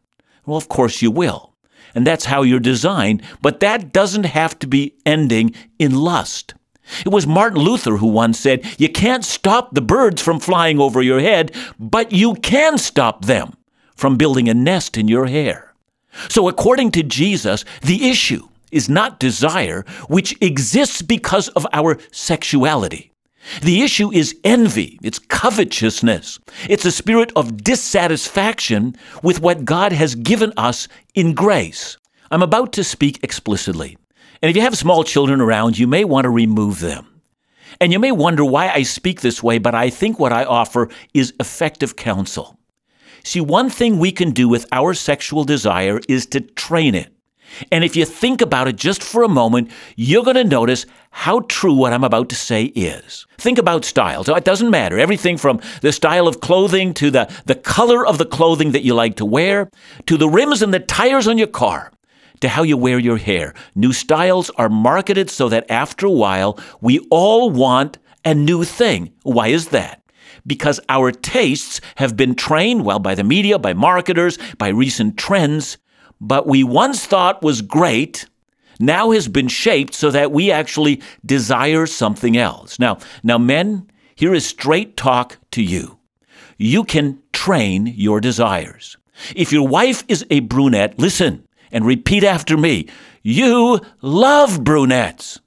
Well, 0.46 0.56
of 0.56 0.68
course 0.68 1.02
you 1.02 1.10
will. 1.10 1.54
And 1.94 2.06
that's 2.06 2.24
how 2.24 2.42
you're 2.42 2.60
designed, 2.60 3.22
but 3.42 3.60
that 3.60 3.92
doesn't 3.92 4.24
have 4.24 4.58
to 4.60 4.66
be 4.66 4.94
ending 5.04 5.54
in 5.78 5.94
lust. 5.94 6.54
It 7.04 7.10
was 7.10 7.26
Martin 7.26 7.60
Luther 7.60 7.96
who 7.96 8.06
once 8.06 8.38
said, 8.38 8.64
You 8.78 8.88
can't 8.88 9.24
stop 9.24 9.74
the 9.74 9.80
birds 9.80 10.22
from 10.22 10.40
flying 10.40 10.80
over 10.80 11.02
your 11.02 11.20
head, 11.20 11.54
but 11.78 12.12
you 12.12 12.34
can 12.34 12.78
stop 12.78 13.24
them 13.24 13.54
from 13.94 14.16
building 14.16 14.48
a 14.48 14.54
nest 14.54 14.96
in 14.96 15.08
your 15.08 15.26
hair. 15.26 15.74
So, 16.28 16.48
according 16.48 16.92
to 16.92 17.02
Jesus, 17.02 17.64
the 17.82 18.08
issue 18.08 18.48
is 18.72 18.88
not 18.88 19.20
desire, 19.20 19.84
which 20.08 20.36
exists 20.40 21.02
because 21.02 21.48
of 21.50 21.66
our 21.72 21.98
sexuality. 22.10 23.12
The 23.62 23.82
issue 23.82 24.12
is 24.12 24.36
envy, 24.44 24.98
it's 25.02 25.18
covetousness, 25.18 26.38
it's 26.68 26.84
a 26.84 26.92
spirit 26.92 27.32
of 27.36 27.64
dissatisfaction 27.64 28.96
with 29.22 29.40
what 29.40 29.64
God 29.64 29.92
has 29.92 30.14
given 30.14 30.52
us 30.56 30.88
in 31.14 31.34
grace. 31.34 31.96
I'm 32.30 32.42
about 32.42 32.72
to 32.74 32.84
speak 32.84 33.18
explicitly. 33.22 33.96
And 34.42 34.48
if 34.48 34.56
you 34.56 34.62
have 34.62 34.76
small 34.76 35.04
children 35.04 35.40
around, 35.40 35.78
you 35.78 35.86
may 35.86 36.04
want 36.04 36.24
to 36.24 36.30
remove 36.30 36.80
them. 36.80 37.22
And 37.80 37.92
you 37.92 37.98
may 37.98 38.12
wonder 38.12 38.44
why 38.44 38.68
I 38.68 38.82
speak 38.82 39.20
this 39.20 39.42
way, 39.42 39.58
but 39.58 39.74
I 39.74 39.90
think 39.90 40.18
what 40.18 40.32
I 40.32 40.44
offer 40.44 40.88
is 41.14 41.34
effective 41.38 41.96
counsel. 41.96 42.58
See, 43.22 43.40
one 43.40 43.68
thing 43.68 43.98
we 43.98 44.12
can 44.12 44.30
do 44.30 44.48
with 44.48 44.66
our 44.72 44.94
sexual 44.94 45.44
desire 45.44 46.00
is 46.08 46.26
to 46.26 46.40
train 46.40 46.94
it. 46.94 47.12
And 47.70 47.84
if 47.84 47.96
you 47.96 48.04
think 48.04 48.40
about 48.40 48.68
it 48.68 48.76
just 48.76 49.02
for 49.02 49.22
a 49.22 49.28
moment, 49.28 49.70
you're 49.96 50.24
going 50.24 50.36
to 50.36 50.44
notice 50.44 50.86
how 51.10 51.40
true 51.40 51.74
what 51.74 51.92
I'm 51.92 52.04
about 52.04 52.28
to 52.30 52.34
say 52.34 52.64
is. 52.64 53.26
Think 53.38 53.58
about 53.58 53.84
style. 53.84 54.24
So 54.24 54.34
It 54.36 54.44
doesn't 54.44 54.70
matter. 54.70 54.98
Everything 54.98 55.36
from 55.36 55.60
the 55.82 55.92
style 55.92 56.28
of 56.28 56.40
clothing 56.40 56.94
to 56.94 57.10
the, 57.10 57.30
the 57.46 57.56
color 57.56 58.06
of 58.06 58.18
the 58.18 58.24
clothing 58.24 58.72
that 58.72 58.84
you 58.84 58.94
like 58.94 59.16
to 59.16 59.26
wear 59.26 59.68
to 60.06 60.16
the 60.16 60.28
rims 60.28 60.62
and 60.62 60.72
the 60.72 60.78
tires 60.78 61.26
on 61.26 61.38
your 61.38 61.48
car 61.48 61.90
to 62.40 62.48
how 62.48 62.62
you 62.62 62.76
wear 62.76 62.98
your 62.98 63.18
hair. 63.18 63.54
New 63.74 63.92
styles 63.92 64.50
are 64.50 64.68
marketed 64.68 65.30
so 65.30 65.48
that 65.48 65.70
after 65.70 66.06
a 66.06 66.10
while, 66.10 66.58
we 66.80 66.98
all 67.10 67.50
want 67.50 67.98
a 68.24 68.34
new 68.34 68.64
thing. 68.64 69.12
Why 69.22 69.48
is 69.48 69.68
that? 69.68 70.02
Because 70.46 70.80
our 70.88 71.12
tastes 71.12 71.80
have 71.96 72.16
been 72.16 72.34
trained, 72.34 72.84
well, 72.84 72.98
by 72.98 73.14
the 73.14 73.24
media, 73.24 73.58
by 73.58 73.74
marketers, 73.74 74.38
by 74.58 74.68
recent 74.68 75.18
trends, 75.18 75.78
but 76.20 76.46
we 76.46 76.64
once 76.64 77.06
thought 77.06 77.42
was 77.42 77.62
great 77.62 78.26
now 78.80 79.10
has 79.10 79.28
been 79.28 79.48
shaped 79.48 79.94
so 79.94 80.10
that 80.10 80.32
we 80.32 80.50
actually 80.50 81.02
desire 81.24 81.86
something 81.86 82.36
else. 82.36 82.78
Now, 82.78 82.98
now 83.22 83.36
men, 83.36 83.90
here 84.14 84.34
is 84.34 84.46
straight 84.46 84.96
talk 84.96 85.36
to 85.52 85.62
you. 85.62 85.98
You 86.56 86.84
can 86.84 87.22
train 87.32 87.86
your 87.86 88.20
desires. 88.20 88.96
If 89.36 89.52
your 89.52 89.68
wife 89.68 90.02
is 90.08 90.24
a 90.30 90.40
brunette, 90.40 90.98
listen, 90.98 91.46
and 91.70 91.86
repeat 91.86 92.24
after 92.24 92.56
me. 92.56 92.88
You 93.22 93.80
love 94.02 94.64
brunettes. 94.64 95.40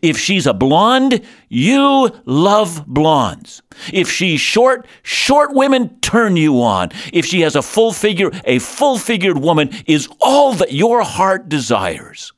If 0.00 0.18
she's 0.18 0.46
a 0.46 0.54
blonde, 0.54 1.22
you 1.48 2.10
love 2.24 2.86
blondes. 2.86 3.62
If 3.92 4.10
she's 4.10 4.40
short, 4.40 4.86
short 5.02 5.52
women 5.52 6.00
turn 6.00 6.36
you 6.36 6.62
on. 6.62 6.90
If 7.12 7.26
she 7.26 7.42
has 7.42 7.54
a 7.54 7.62
full 7.62 7.92
figure, 7.92 8.30
a 8.44 8.58
full 8.58 8.98
figured 8.98 9.38
woman 9.38 9.70
is 9.86 10.08
all 10.20 10.54
that 10.54 10.72
your 10.72 11.02
heart 11.02 11.48
desires. 11.48 12.32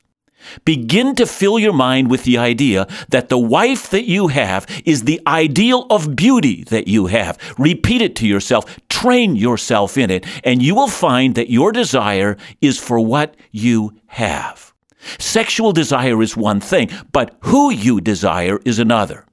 Begin 0.65 1.15
to 1.15 1.25
fill 1.25 1.59
your 1.59 1.73
mind 1.73 2.09
with 2.09 2.23
the 2.23 2.37
idea 2.37 2.87
that 3.09 3.29
the 3.29 3.37
wife 3.37 3.89
that 3.89 4.05
you 4.05 4.27
have 4.27 4.65
is 4.85 5.03
the 5.03 5.21
ideal 5.27 5.85
of 5.89 6.15
beauty 6.15 6.63
that 6.65 6.87
you 6.87 7.07
have. 7.07 7.37
Repeat 7.57 8.01
it 8.01 8.15
to 8.17 8.27
yourself, 8.27 8.77
train 9.01 9.35
yourself 9.35 9.97
in 9.97 10.09
it, 10.09 10.25
and 10.43 10.61
you 10.61 10.73
will 10.73 10.87
find 10.87 11.35
that 11.35 11.51
your 11.51 11.71
desire 11.71 12.35
is 12.61 12.79
for 12.79 12.99
what 12.99 13.35
you 13.51 13.93
have. 14.07 14.73
Sexual 15.19 15.71
desire 15.71 16.21
is 16.21 16.35
one 16.35 16.59
thing, 16.59 16.89
but 17.11 17.35
who 17.41 17.71
you 17.71 18.01
desire 18.01 18.59
is 18.65 18.79
another. 18.79 19.25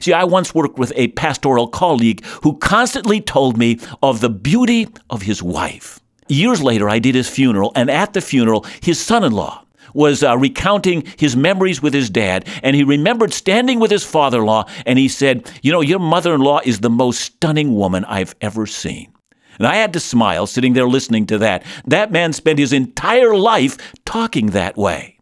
See, 0.00 0.12
I 0.12 0.24
once 0.24 0.54
worked 0.54 0.78
with 0.78 0.92
a 0.94 1.08
pastoral 1.08 1.66
colleague 1.66 2.24
who 2.42 2.58
constantly 2.58 3.20
told 3.20 3.56
me 3.56 3.80
of 4.02 4.20
the 4.20 4.30
beauty 4.30 4.86
of 5.10 5.22
his 5.22 5.42
wife. 5.42 5.98
Years 6.28 6.62
later, 6.62 6.88
I 6.88 6.98
did 6.98 7.14
his 7.14 7.28
funeral, 7.28 7.72
and 7.74 7.90
at 7.90 8.12
the 8.12 8.20
funeral, 8.20 8.66
his 8.80 9.00
son 9.00 9.24
in 9.24 9.32
law, 9.32 9.64
was 9.94 10.22
uh, 10.22 10.36
recounting 10.36 11.04
his 11.18 11.36
memories 11.36 11.82
with 11.82 11.94
his 11.94 12.10
dad, 12.10 12.46
and 12.62 12.74
he 12.74 12.84
remembered 12.84 13.32
standing 13.32 13.80
with 13.80 13.90
his 13.90 14.04
father 14.04 14.38
in 14.38 14.46
law, 14.46 14.64
and 14.86 14.98
he 14.98 15.08
said, 15.08 15.50
You 15.62 15.72
know, 15.72 15.80
your 15.80 15.98
mother 15.98 16.34
in 16.34 16.40
law 16.40 16.60
is 16.64 16.80
the 16.80 16.90
most 16.90 17.20
stunning 17.20 17.74
woman 17.74 18.04
I've 18.04 18.34
ever 18.40 18.66
seen. 18.66 19.12
And 19.58 19.66
I 19.66 19.76
had 19.76 19.92
to 19.94 20.00
smile 20.00 20.46
sitting 20.46 20.72
there 20.72 20.88
listening 20.88 21.26
to 21.26 21.38
that. 21.38 21.64
That 21.86 22.12
man 22.12 22.32
spent 22.32 22.58
his 22.58 22.72
entire 22.72 23.34
life 23.34 23.76
talking 24.04 24.48
that 24.48 24.76
way. 24.76 25.18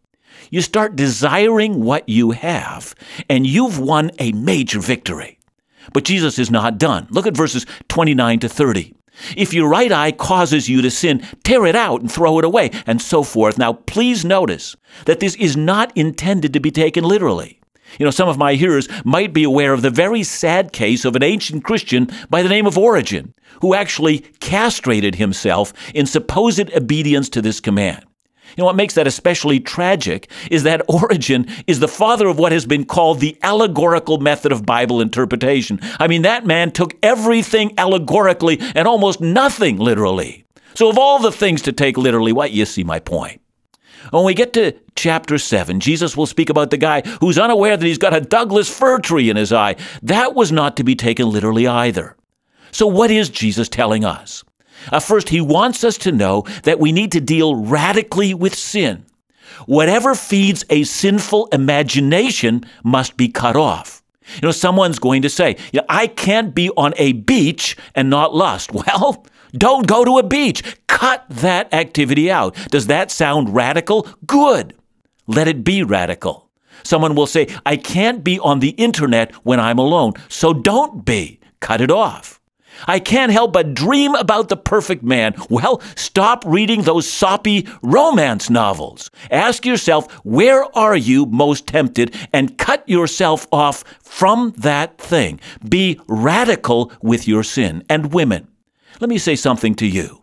You 0.50 0.60
start 0.60 0.94
desiring 0.94 1.82
what 1.82 2.08
you 2.08 2.30
have, 2.32 2.94
and 3.28 3.46
you've 3.46 3.78
won 3.78 4.10
a 4.18 4.32
major 4.32 4.80
victory. 4.80 5.38
But 5.92 6.04
Jesus 6.04 6.38
is 6.38 6.50
not 6.50 6.78
done. 6.78 7.06
Look 7.10 7.26
at 7.26 7.36
verses 7.36 7.66
29 7.88 8.40
to 8.40 8.48
30. 8.48 8.94
If 9.36 9.54
your 9.54 9.68
right 9.68 9.92
eye 9.92 10.12
causes 10.12 10.68
you 10.68 10.82
to 10.82 10.90
sin, 10.90 11.26
tear 11.44 11.66
it 11.66 11.76
out 11.76 12.00
and 12.00 12.10
throw 12.10 12.38
it 12.38 12.44
away, 12.44 12.70
and 12.86 13.00
so 13.00 13.22
forth. 13.22 13.58
Now, 13.58 13.72
please 13.74 14.24
notice 14.24 14.76
that 15.06 15.20
this 15.20 15.34
is 15.36 15.56
not 15.56 15.96
intended 15.96 16.52
to 16.52 16.60
be 16.60 16.70
taken 16.70 17.04
literally. 17.04 17.60
You 17.98 18.04
know, 18.04 18.10
some 18.10 18.28
of 18.28 18.36
my 18.36 18.54
hearers 18.54 18.88
might 19.04 19.32
be 19.32 19.44
aware 19.44 19.72
of 19.72 19.82
the 19.82 19.90
very 19.90 20.22
sad 20.22 20.72
case 20.72 21.04
of 21.04 21.16
an 21.16 21.22
ancient 21.22 21.64
Christian 21.64 22.10
by 22.28 22.42
the 22.42 22.48
name 22.48 22.66
of 22.66 22.76
Origen, 22.76 23.32
who 23.62 23.74
actually 23.74 24.20
castrated 24.40 25.14
himself 25.14 25.72
in 25.94 26.06
supposed 26.06 26.72
obedience 26.74 27.28
to 27.30 27.40
this 27.40 27.60
command. 27.60 28.04
You 28.56 28.62
know 28.62 28.66
what 28.66 28.76
makes 28.76 28.94
that 28.94 29.06
especially 29.06 29.60
tragic 29.60 30.30
is 30.50 30.62
that 30.62 30.82
Origen 30.88 31.46
is 31.66 31.78
the 31.78 31.88
father 31.88 32.26
of 32.26 32.38
what 32.38 32.52
has 32.52 32.64
been 32.64 32.86
called 32.86 33.20
the 33.20 33.36
allegorical 33.42 34.18
method 34.18 34.50
of 34.50 34.64
Bible 34.64 35.00
interpretation. 35.00 35.78
I 36.00 36.08
mean, 36.08 36.22
that 36.22 36.46
man 36.46 36.72
took 36.72 36.96
everything 37.02 37.74
allegorically 37.78 38.58
and 38.74 38.88
almost 38.88 39.20
nothing 39.20 39.76
literally. 39.76 40.44
So, 40.74 40.88
of 40.88 40.98
all 40.98 41.18
the 41.18 41.32
things 41.32 41.62
to 41.62 41.72
take 41.72 41.96
literally, 41.96 42.32
what 42.32 42.50
you 42.52 42.64
see 42.66 42.84
my 42.84 42.98
point. 42.98 43.40
When 44.10 44.24
we 44.24 44.34
get 44.34 44.52
to 44.54 44.72
chapter 44.94 45.36
7, 45.36 45.80
Jesus 45.80 46.16
will 46.16 46.26
speak 46.26 46.48
about 46.48 46.70
the 46.70 46.76
guy 46.76 47.02
who's 47.20 47.38
unaware 47.38 47.76
that 47.76 47.86
he's 47.86 47.98
got 47.98 48.14
a 48.14 48.20
Douglas 48.20 48.68
fir 48.68 48.98
tree 49.00 49.30
in 49.30 49.36
his 49.36 49.52
eye. 49.52 49.76
That 50.02 50.34
was 50.34 50.52
not 50.52 50.76
to 50.76 50.84
be 50.84 50.94
taken 50.94 51.28
literally 51.28 51.66
either. 51.66 52.16
So, 52.72 52.86
what 52.86 53.10
is 53.10 53.28
Jesus 53.28 53.68
telling 53.68 54.04
us? 54.04 54.44
Uh, 54.92 55.00
first, 55.00 55.28
he 55.28 55.40
wants 55.40 55.84
us 55.84 55.98
to 55.98 56.12
know 56.12 56.44
that 56.62 56.80
we 56.80 56.92
need 56.92 57.12
to 57.12 57.20
deal 57.20 57.54
radically 57.56 58.34
with 58.34 58.54
sin. 58.54 59.04
Whatever 59.66 60.14
feeds 60.14 60.64
a 60.70 60.84
sinful 60.84 61.48
imagination 61.52 62.64
must 62.84 63.16
be 63.16 63.28
cut 63.28 63.56
off. 63.56 64.02
You 64.34 64.42
know, 64.42 64.50
someone's 64.50 64.98
going 64.98 65.22
to 65.22 65.30
say, 65.30 65.56
I 65.88 66.08
can't 66.08 66.54
be 66.54 66.70
on 66.70 66.94
a 66.96 67.12
beach 67.12 67.76
and 67.94 68.10
not 68.10 68.34
lust. 68.34 68.70
Well, 68.86 69.24
don't 69.52 69.86
go 69.86 70.04
to 70.04 70.18
a 70.18 70.22
beach. 70.22 70.62
Cut 70.86 71.24
that 71.30 71.72
activity 71.72 72.30
out. 72.30 72.54
Does 72.70 72.88
that 72.88 73.10
sound 73.10 73.54
radical? 73.54 74.06
Good. 74.26 74.74
Let 75.26 75.48
it 75.48 75.64
be 75.64 75.82
radical. 75.82 76.50
Someone 76.82 77.14
will 77.14 77.26
say, 77.26 77.48
I 77.64 77.76
can't 77.76 78.22
be 78.22 78.38
on 78.40 78.60
the 78.60 78.70
internet 78.70 79.32
when 79.44 79.58
I'm 79.58 79.78
alone. 79.78 80.12
So 80.28 80.52
don't 80.52 81.04
be. 81.04 81.40
Cut 81.60 81.80
it 81.80 81.90
off. 81.90 82.40
I 82.86 82.98
can't 82.98 83.32
help 83.32 83.52
but 83.52 83.74
dream 83.74 84.14
about 84.14 84.48
the 84.48 84.56
perfect 84.56 85.02
man. 85.02 85.34
Well, 85.48 85.80
stop 85.94 86.44
reading 86.46 86.82
those 86.82 87.08
soppy 87.08 87.66
romance 87.82 88.50
novels. 88.50 89.10
Ask 89.30 89.64
yourself, 89.64 90.12
where 90.24 90.64
are 90.76 90.96
you 90.96 91.26
most 91.26 91.66
tempted 91.66 92.14
and 92.32 92.58
cut 92.58 92.88
yourself 92.88 93.46
off 93.52 93.84
from 94.16 94.54
that 94.56 94.98
thing. 94.98 95.38
Be 95.68 96.00
radical 96.06 96.90
with 97.02 97.28
your 97.28 97.42
sin. 97.42 97.84
And 97.90 98.14
women, 98.14 98.48
let 99.00 99.10
me 99.10 99.18
say 99.18 99.36
something 99.36 99.74
to 99.76 99.86
you. 99.86 100.22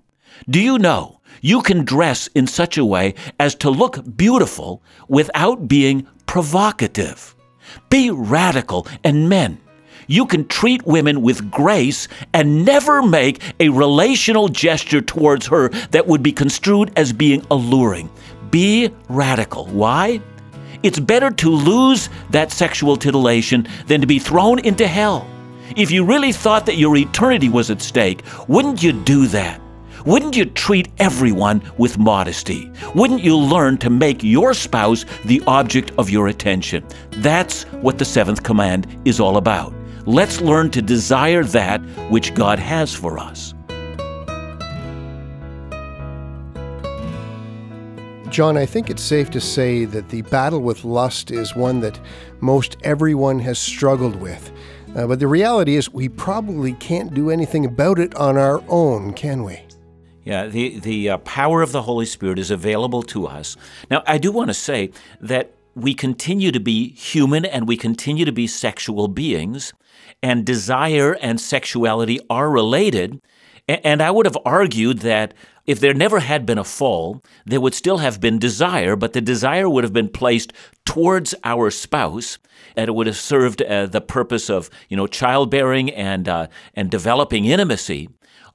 Do 0.49 0.59
you 0.59 0.79
know 0.79 1.19
you 1.41 1.61
can 1.61 1.85
dress 1.85 2.27
in 2.27 2.47
such 2.47 2.77
a 2.77 2.85
way 2.85 3.13
as 3.39 3.53
to 3.55 3.69
look 3.69 4.17
beautiful 4.17 4.81
without 5.07 5.67
being 5.67 6.07
provocative? 6.25 7.35
Be 7.89 8.09
radical. 8.09 8.87
And 9.03 9.29
men, 9.29 9.59
you 10.07 10.25
can 10.25 10.47
treat 10.47 10.85
women 10.85 11.21
with 11.21 11.49
grace 11.51 12.07
and 12.33 12.65
never 12.65 13.01
make 13.01 13.41
a 13.59 13.69
relational 13.69 14.47
gesture 14.49 15.01
towards 15.01 15.47
her 15.47 15.69
that 15.91 16.07
would 16.07 16.23
be 16.23 16.31
construed 16.31 16.91
as 16.95 17.13
being 17.13 17.45
alluring. 17.51 18.09
Be 18.51 18.91
radical. 19.09 19.65
Why? 19.67 20.21
It's 20.83 20.99
better 20.99 21.31
to 21.31 21.49
lose 21.49 22.09
that 22.31 22.51
sexual 22.51 22.97
titillation 22.97 23.67
than 23.87 24.01
to 24.01 24.07
be 24.07 24.19
thrown 24.19 24.59
into 24.59 24.87
hell. 24.87 25.27
If 25.77 25.91
you 25.91 26.03
really 26.03 26.33
thought 26.33 26.65
that 26.65 26.77
your 26.77 26.95
eternity 26.97 27.49
was 27.49 27.71
at 27.71 27.81
stake, 27.81 28.21
wouldn't 28.47 28.83
you 28.83 28.91
do 28.91 29.27
that? 29.27 29.61
Wouldn't 30.05 30.35
you 30.35 30.45
treat 30.45 30.89
everyone 30.99 31.61
with 31.77 31.97
modesty? 31.97 32.69
Wouldn't 32.93 33.23
you 33.23 33.37
learn 33.37 33.77
to 33.77 33.89
make 33.89 34.21
your 34.21 34.53
spouse 34.53 35.05
the 35.23 35.41
object 35.47 35.93
of 35.97 36.09
your 36.09 36.27
attention? 36.27 36.85
That's 37.11 37.63
what 37.81 37.97
the 37.97 38.05
seventh 38.05 38.43
command 38.43 38.85
is 39.05 39.21
all 39.21 39.37
about. 39.37 39.73
Let's 40.05 40.41
learn 40.41 40.69
to 40.71 40.81
desire 40.81 41.45
that 41.45 41.79
which 42.09 42.33
God 42.33 42.59
has 42.59 42.93
for 42.93 43.17
us. 43.17 43.53
John, 48.29 48.57
I 48.57 48.65
think 48.65 48.89
it's 48.89 49.03
safe 49.03 49.29
to 49.29 49.39
say 49.39 49.85
that 49.85 50.09
the 50.09 50.23
battle 50.23 50.59
with 50.59 50.83
lust 50.83 51.31
is 51.31 51.55
one 51.55 51.79
that 51.81 51.99
most 52.41 52.77
everyone 52.83 53.39
has 53.39 53.59
struggled 53.59 54.15
with. 54.15 54.51
Uh, 54.95 55.07
but 55.07 55.19
the 55.19 55.27
reality 55.27 55.75
is, 55.75 55.93
we 55.93 56.09
probably 56.09 56.73
can't 56.73 57.13
do 57.13 57.29
anything 57.29 57.63
about 57.63 57.97
it 57.97 58.13
on 58.15 58.37
our 58.37 58.61
own, 58.67 59.13
can 59.13 59.43
we? 59.43 59.61
Yeah, 60.25 60.47
the, 60.47 60.79
the 60.79 61.11
uh, 61.11 61.17
power 61.19 61.61
of 61.61 61.71
the 61.71 61.83
Holy 61.83 62.05
Spirit 62.05 62.39
is 62.39 62.51
available 62.51 63.03
to 63.03 63.27
us. 63.27 63.55
Now, 63.89 64.03
I 64.05 64.17
do 64.17 64.31
want 64.31 64.49
to 64.49 64.53
say 64.53 64.91
that 65.21 65.51
we 65.75 65.93
continue 65.93 66.51
to 66.51 66.59
be 66.59 66.89
human 66.89 67.45
and 67.45 67.67
we 67.67 67.77
continue 67.77 68.25
to 68.25 68.31
be 68.31 68.47
sexual 68.47 69.07
beings, 69.07 69.73
and 70.23 70.45
desire 70.45 71.13
and 71.21 71.39
sexuality 71.39 72.19
are 72.29 72.49
related. 72.49 73.21
And 73.67 74.01
I 74.01 74.09
would 74.09 74.25
have 74.25 74.38
argued 74.45 74.99
that 74.99 75.33
if 75.65 75.79
there 75.79 75.93
never 75.93 76.19
had 76.19 76.45
been 76.45 76.57
a 76.57 76.63
fall, 76.63 77.21
there 77.45 77.62
would 77.62 77.73
still 77.73 77.99
have 77.99 78.19
been 78.19 78.39
desire, 78.39 78.95
but 78.95 79.13
the 79.13 79.21
desire 79.21 79.69
would 79.69 79.83
have 79.83 79.93
been 79.93 80.09
placed 80.09 80.51
towards 80.86 81.36
our 81.43 81.69
spouse, 81.71 82.39
and 82.75 82.89
it 82.89 82.93
would 82.93 83.07
have 83.07 83.15
served 83.15 83.62
uh, 83.62 83.86
the 83.86 84.01
purpose 84.01 84.49
of, 84.49 84.69
you 84.89 84.97
know, 84.97 85.07
childbearing 85.07 85.89
and 85.91 86.27
uh, 86.27 86.47
and 86.73 86.89
developing 86.89 87.45
intimacy. 87.45 88.09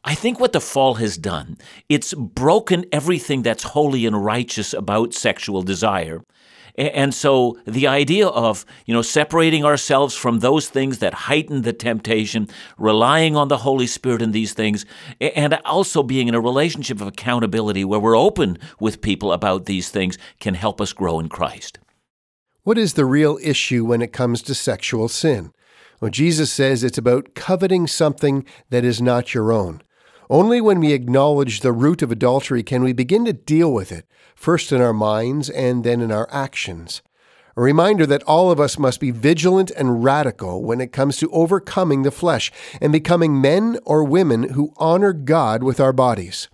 I 0.05 0.15
think 0.15 0.39
what 0.39 0.53
the 0.53 0.61
fall 0.61 0.95
has 0.95 1.17
done, 1.17 1.57
it's 1.89 2.15
broken 2.15 2.85
everything 2.93 3.43
that's 3.43 3.63
holy 3.63 4.07
and 4.07 4.25
righteous 4.25 4.73
about 4.73 5.15
sexual 5.15 5.63
desire. 5.63 6.23
And 6.79 7.13
so 7.13 7.59
the 7.67 7.89
idea 7.89 8.29
of, 8.29 8.65
you 8.87 8.95
know, 8.95 9.03
separating 9.03 9.65
ourselves 9.65 10.15
from 10.15 10.39
those 10.39 10.69
things 10.69 11.01
that 11.01 11.13
heighten 11.13 11.63
the 11.63 11.73
temptation, 11.73 12.49
relying 12.79 13.35
on 13.35 13.49
the 13.49 13.59
Holy 13.59 13.89
Spirit 13.89 14.23
in 14.23 14.31
these 14.31 14.55
things, 14.55 14.87
and 15.21 15.55
also 15.65 16.05
being 16.05 16.29
in 16.29 16.37
a 16.37 16.41
relationship 16.41 17.01
of 17.01 17.09
accountability 17.09 17.85
where 17.85 17.99
we're 17.99 18.17
open 18.17 18.59
with 18.79 19.03
people 19.03 19.33
about 19.33 19.65
these 19.65 19.91
things 19.91 20.17
can 20.39 20.55
help 20.55 20.81
us 20.81 20.93
grow 20.93 21.19
in 21.19 21.29
Christ. 21.29 21.81
What 22.63 22.79
is 22.79 22.95
the 22.95 23.05
real 23.05 23.41
issue 23.43 23.85
when 23.85 24.01
it 24.01 24.13
comes 24.13 24.41
to 24.43 24.55
sexual 24.55 25.09
sin? 25.09 25.53
Well, 26.01 26.13
Jesus 26.13 26.53
says 26.53 26.85
it's 26.85 26.99
about 26.99 27.35
coveting 27.35 27.89
something 27.89 28.45
that 28.71 28.85
is 28.85 29.03
not 29.03 29.35
your 29.35 29.53
own. 29.53 29.83
Only 30.31 30.61
when 30.61 30.81
we 30.81 30.93
acknowledge 30.93 31.61
the 31.61 31.73
root 31.73 32.03
of 32.03 32.13
adultery 32.13 32.63
can 32.63 32.83
we 32.83 32.93
begin 32.93 33.25
to 33.25 33.33
deal 33.33 33.73
with 33.73 33.91
it, 33.91 34.05
first 34.35 34.73
in 34.73 34.81
our 34.83 34.93
minds 34.93 35.49
and 35.49 35.85
then 35.85 36.03
in 36.03 36.13
our 36.13 36.29
actions. 36.31 37.01
A 37.57 37.63
reminder 37.63 38.05
that 38.07 38.23
all 38.25 38.51
of 38.51 38.61
us 38.61 38.79
must 38.79 39.01
be 39.01 39.11
vigilant 39.11 39.71
and 39.71 40.05
radical 40.05 40.63
when 40.63 40.83
it 40.83 40.93
comes 40.93 41.17
to 41.17 41.31
overcoming 41.31 42.03
the 42.03 42.11
flesh 42.11 42.53
and 42.79 42.93
becoming 42.93 43.41
men 43.41 43.79
or 43.87 44.05
women 44.05 44.51
who 44.51 44.75
honor 44.77 45.15
God 45.15 45.63
with 45.63 45.81
our 45.81 45.95
bodies. 45.95 46.49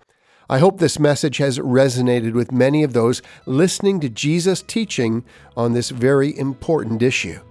I 0.49 0.59
hope 0.59 0.79
this 0.79 0.97
message 0.97 1.37
has 1.37 1.59
resonated 1.59 2.31
with 2.31 2.53
many 2.53 2.81
of 2.81 2.93
those 2.93 3.21
listening 3.45 3.99
to 3.99 4.09
Jesus' 4.09 4.63
teaching 4.63 5.25
on 5.57 5.73
this 5.73 5.89
very 5.89 6.37
important 6.37 7.01
issue. 7.01 7.41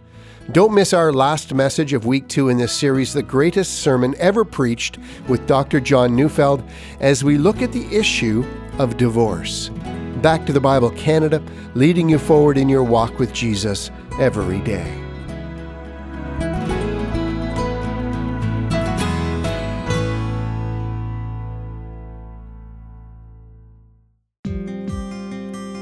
Don't 0.53 0.75
miss 0.75 0.93
our 0.93 1.11
last 1.11 1.55
message 1.55 1.95
of 1.95 2.05
week 2.05 2.29
two 2.29 2.51
in 2.51 2.59
this 2.59 2.73
series, 2.73 3.15
the 3.15 3.23
greatest 3.23 3.81
sermon 3.81 4.15
ever 4.19 4.45
preached, 4.45 4.99
with 5.27 5.47
Dr. 5.47 5.81
John 5.81 6.15
Neufeld, 6.15 6.63
as 7.01 7.25
we 7.25 7.39
look 7.39 7.63
at 7.63 7.73
the 7.73 7.87
issue 7.87 8.45
of 8.79 8.99
divorce. 8.99 9.71
Back 10.21 10.45
to 10.45 10.53
the 10.53 10.61
Bible 10.61 10.91
Canada, 10.91 11.43
leading 11.75 12.11
you 12.11 12.19
forward 12.19 12.59
in 12.59 12.69
your 12.69 12.85
walk 12.85 13.19
with 13.19 13.33
Jesus 13.33 13.91
every 14.21 14.61
day. 14.61 15.04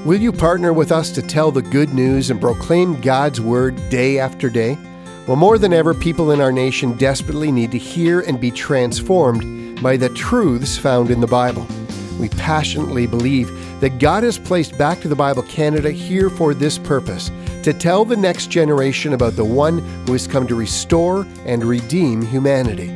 Will 0.04 0.20
you 0.20 0.32
partner 0.32 0.72
with 0.72 0.90
us 0.90 1.12
to 1.12 1.22
tell 1.22 1.52
the 1.52 1.62
good 1.62 1.94
news 1.94 2.30
and 2.30 2.40
proclaim 2.40 3.00
God's 3.00 3.40
word 3.40 3.76
day 3.88 4.18
after 4.18 4.50
day? 4.50 4.76
Well, 5.28 5.36
more 5.36 5.58
than 5.58 5.72
ever, 5.72 5.94
people 5.94 6.32
in 6.32 6.40
our 6.40 6.50
nation 6.50 6.96
desperately 6.96 7.52
need 7.52 7.70
to 7.70 7.78
hear 7.78 8.18
and 8.22 8.40
be 8.40 8.50
transformed 8.50 9.80
by 9.80 9.96
the 9.96 10.08
truths 10.08 10.76
found 10.76 11.12
in 11.12 11.20
the 11.20 11.28
Bible. 11.28 11.68
We 12.18 12.30
passionately 12.30 13.06
believe 13.06 13.48
that 13.80 14.00
God 14.00 14.24
has 14.24 14.40
placed 14.40 14.76
Back 14.76 15.00
to 15.02 15.08
the 15.08 15.14
Bible 15.14 15.44
Canada 15.44 15.92
here 15.92 16.30
for 16.30 16.52
this 16.52 16.78
purpose 16.78 17.30
to 17.62 17.72
tell 17.72 18.04
the 18.04 18.16
next 18.16 18.48
generation 18.48 19.12
about 19.12 19.36
the 19.36 19.44
one 19.44 19.78
who 20.06 20.14
has 20.14 20.26
come 20.26 20.48
to 20.48 20.56
restore 20.56 21.24
and 21.46 21.62
redeem 21.62 22.22
humanity. 22.22 22.88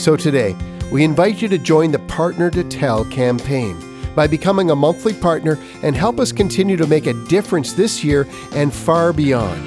So 0.00 0.16
today, 0.16 0.56
we 0.90 1.04
invite 1.04 1.42
you 1.42 1.48
to 1.48 1.58
join 1.58 1.92
the 1.92 1.98
Partner 1.98 2.48
to 2.52 2.64
Tell 2.64 3.04
campaign 3.04 3.76
by 4.18 4.26
becoming 4.26 4.72
a 4.72 4.74
monthly 4.74 5.14
partner 5.14 5.56
and 5.84 5.94
help 5.94 6.18
us 6.18 6.32
continue 6.32 6.76
to 6.76 6.88
make 6.88 7.06
a 7.06 7.12
difference 7.28 7.72
this 7.72 8.02
year 8.02 8.26
and 8.52 8.74
far 8.74 9.12
beyond. 9.12 9.62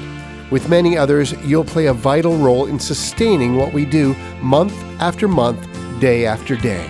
With 0.50 0.68
many 0.68 0.94
others, 0.94 1.32
you'll 1.42 1.64
play 1.64 1.86
a 1.86 1.94
vital 1.94 2.36
role 2.36 2.66
in 2.66 2.78
sustaining 2.78 3.56
what 3.56 3.72
we 3.72 3.86
do 3.86 4.12
month 4.42 4.74
after 5.00 5.26
month, 5.26 5.66
day 6.02 6.26
after 6.26 6.54
day. 6.54 6.84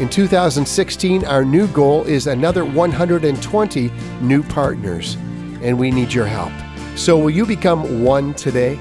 In 0.00 0.08
2016, 0.08 1.24
our 1.24 1.44
new 1.44 1.68
goal 1.68 2.02
is 2.02 2.26
another 2.26 2.64
120 2.64 3.92
new 4.20 4.42
partners, 4.42 5.14
and 5.62 5.78
we 5.78 5.92
need 5.92 6.12
your 6.12 6.26
help. 6.26 6.52
So, 6.96 7.16
will 7.16 7.30
you 7.30 7.46
become 7.46 8.02
one 8.02 8.34
today? 8.34 8.76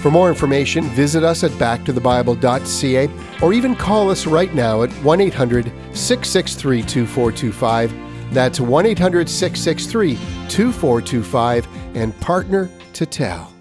For 0.00 0.10
more 0.10 0.30
information, 0.30 0.84
visit 0.84 1.22
us 1.22 1.44
at 1.44 1.50
backtothebible.ca 1.52 3.10
or 3.42 3.52
even 3.52 3.74
call 3.74 4.10
us 4.10 4.26
right 4.26 4.54
now 4.54 4.82
at 4.82 4.90
1 5.04 5.20
800 5.20 5.66
663 5.92 6.82
2425. 6.82 7.94
That's 8.32 8.60
1 8.60 8.86
800 8.86 9.28
663 9.28 10.14
2425 10.48 11.68
and 11.94 12.18
partner 12.20 12.70
to 12.94 13.04
tell. 13.04 13.52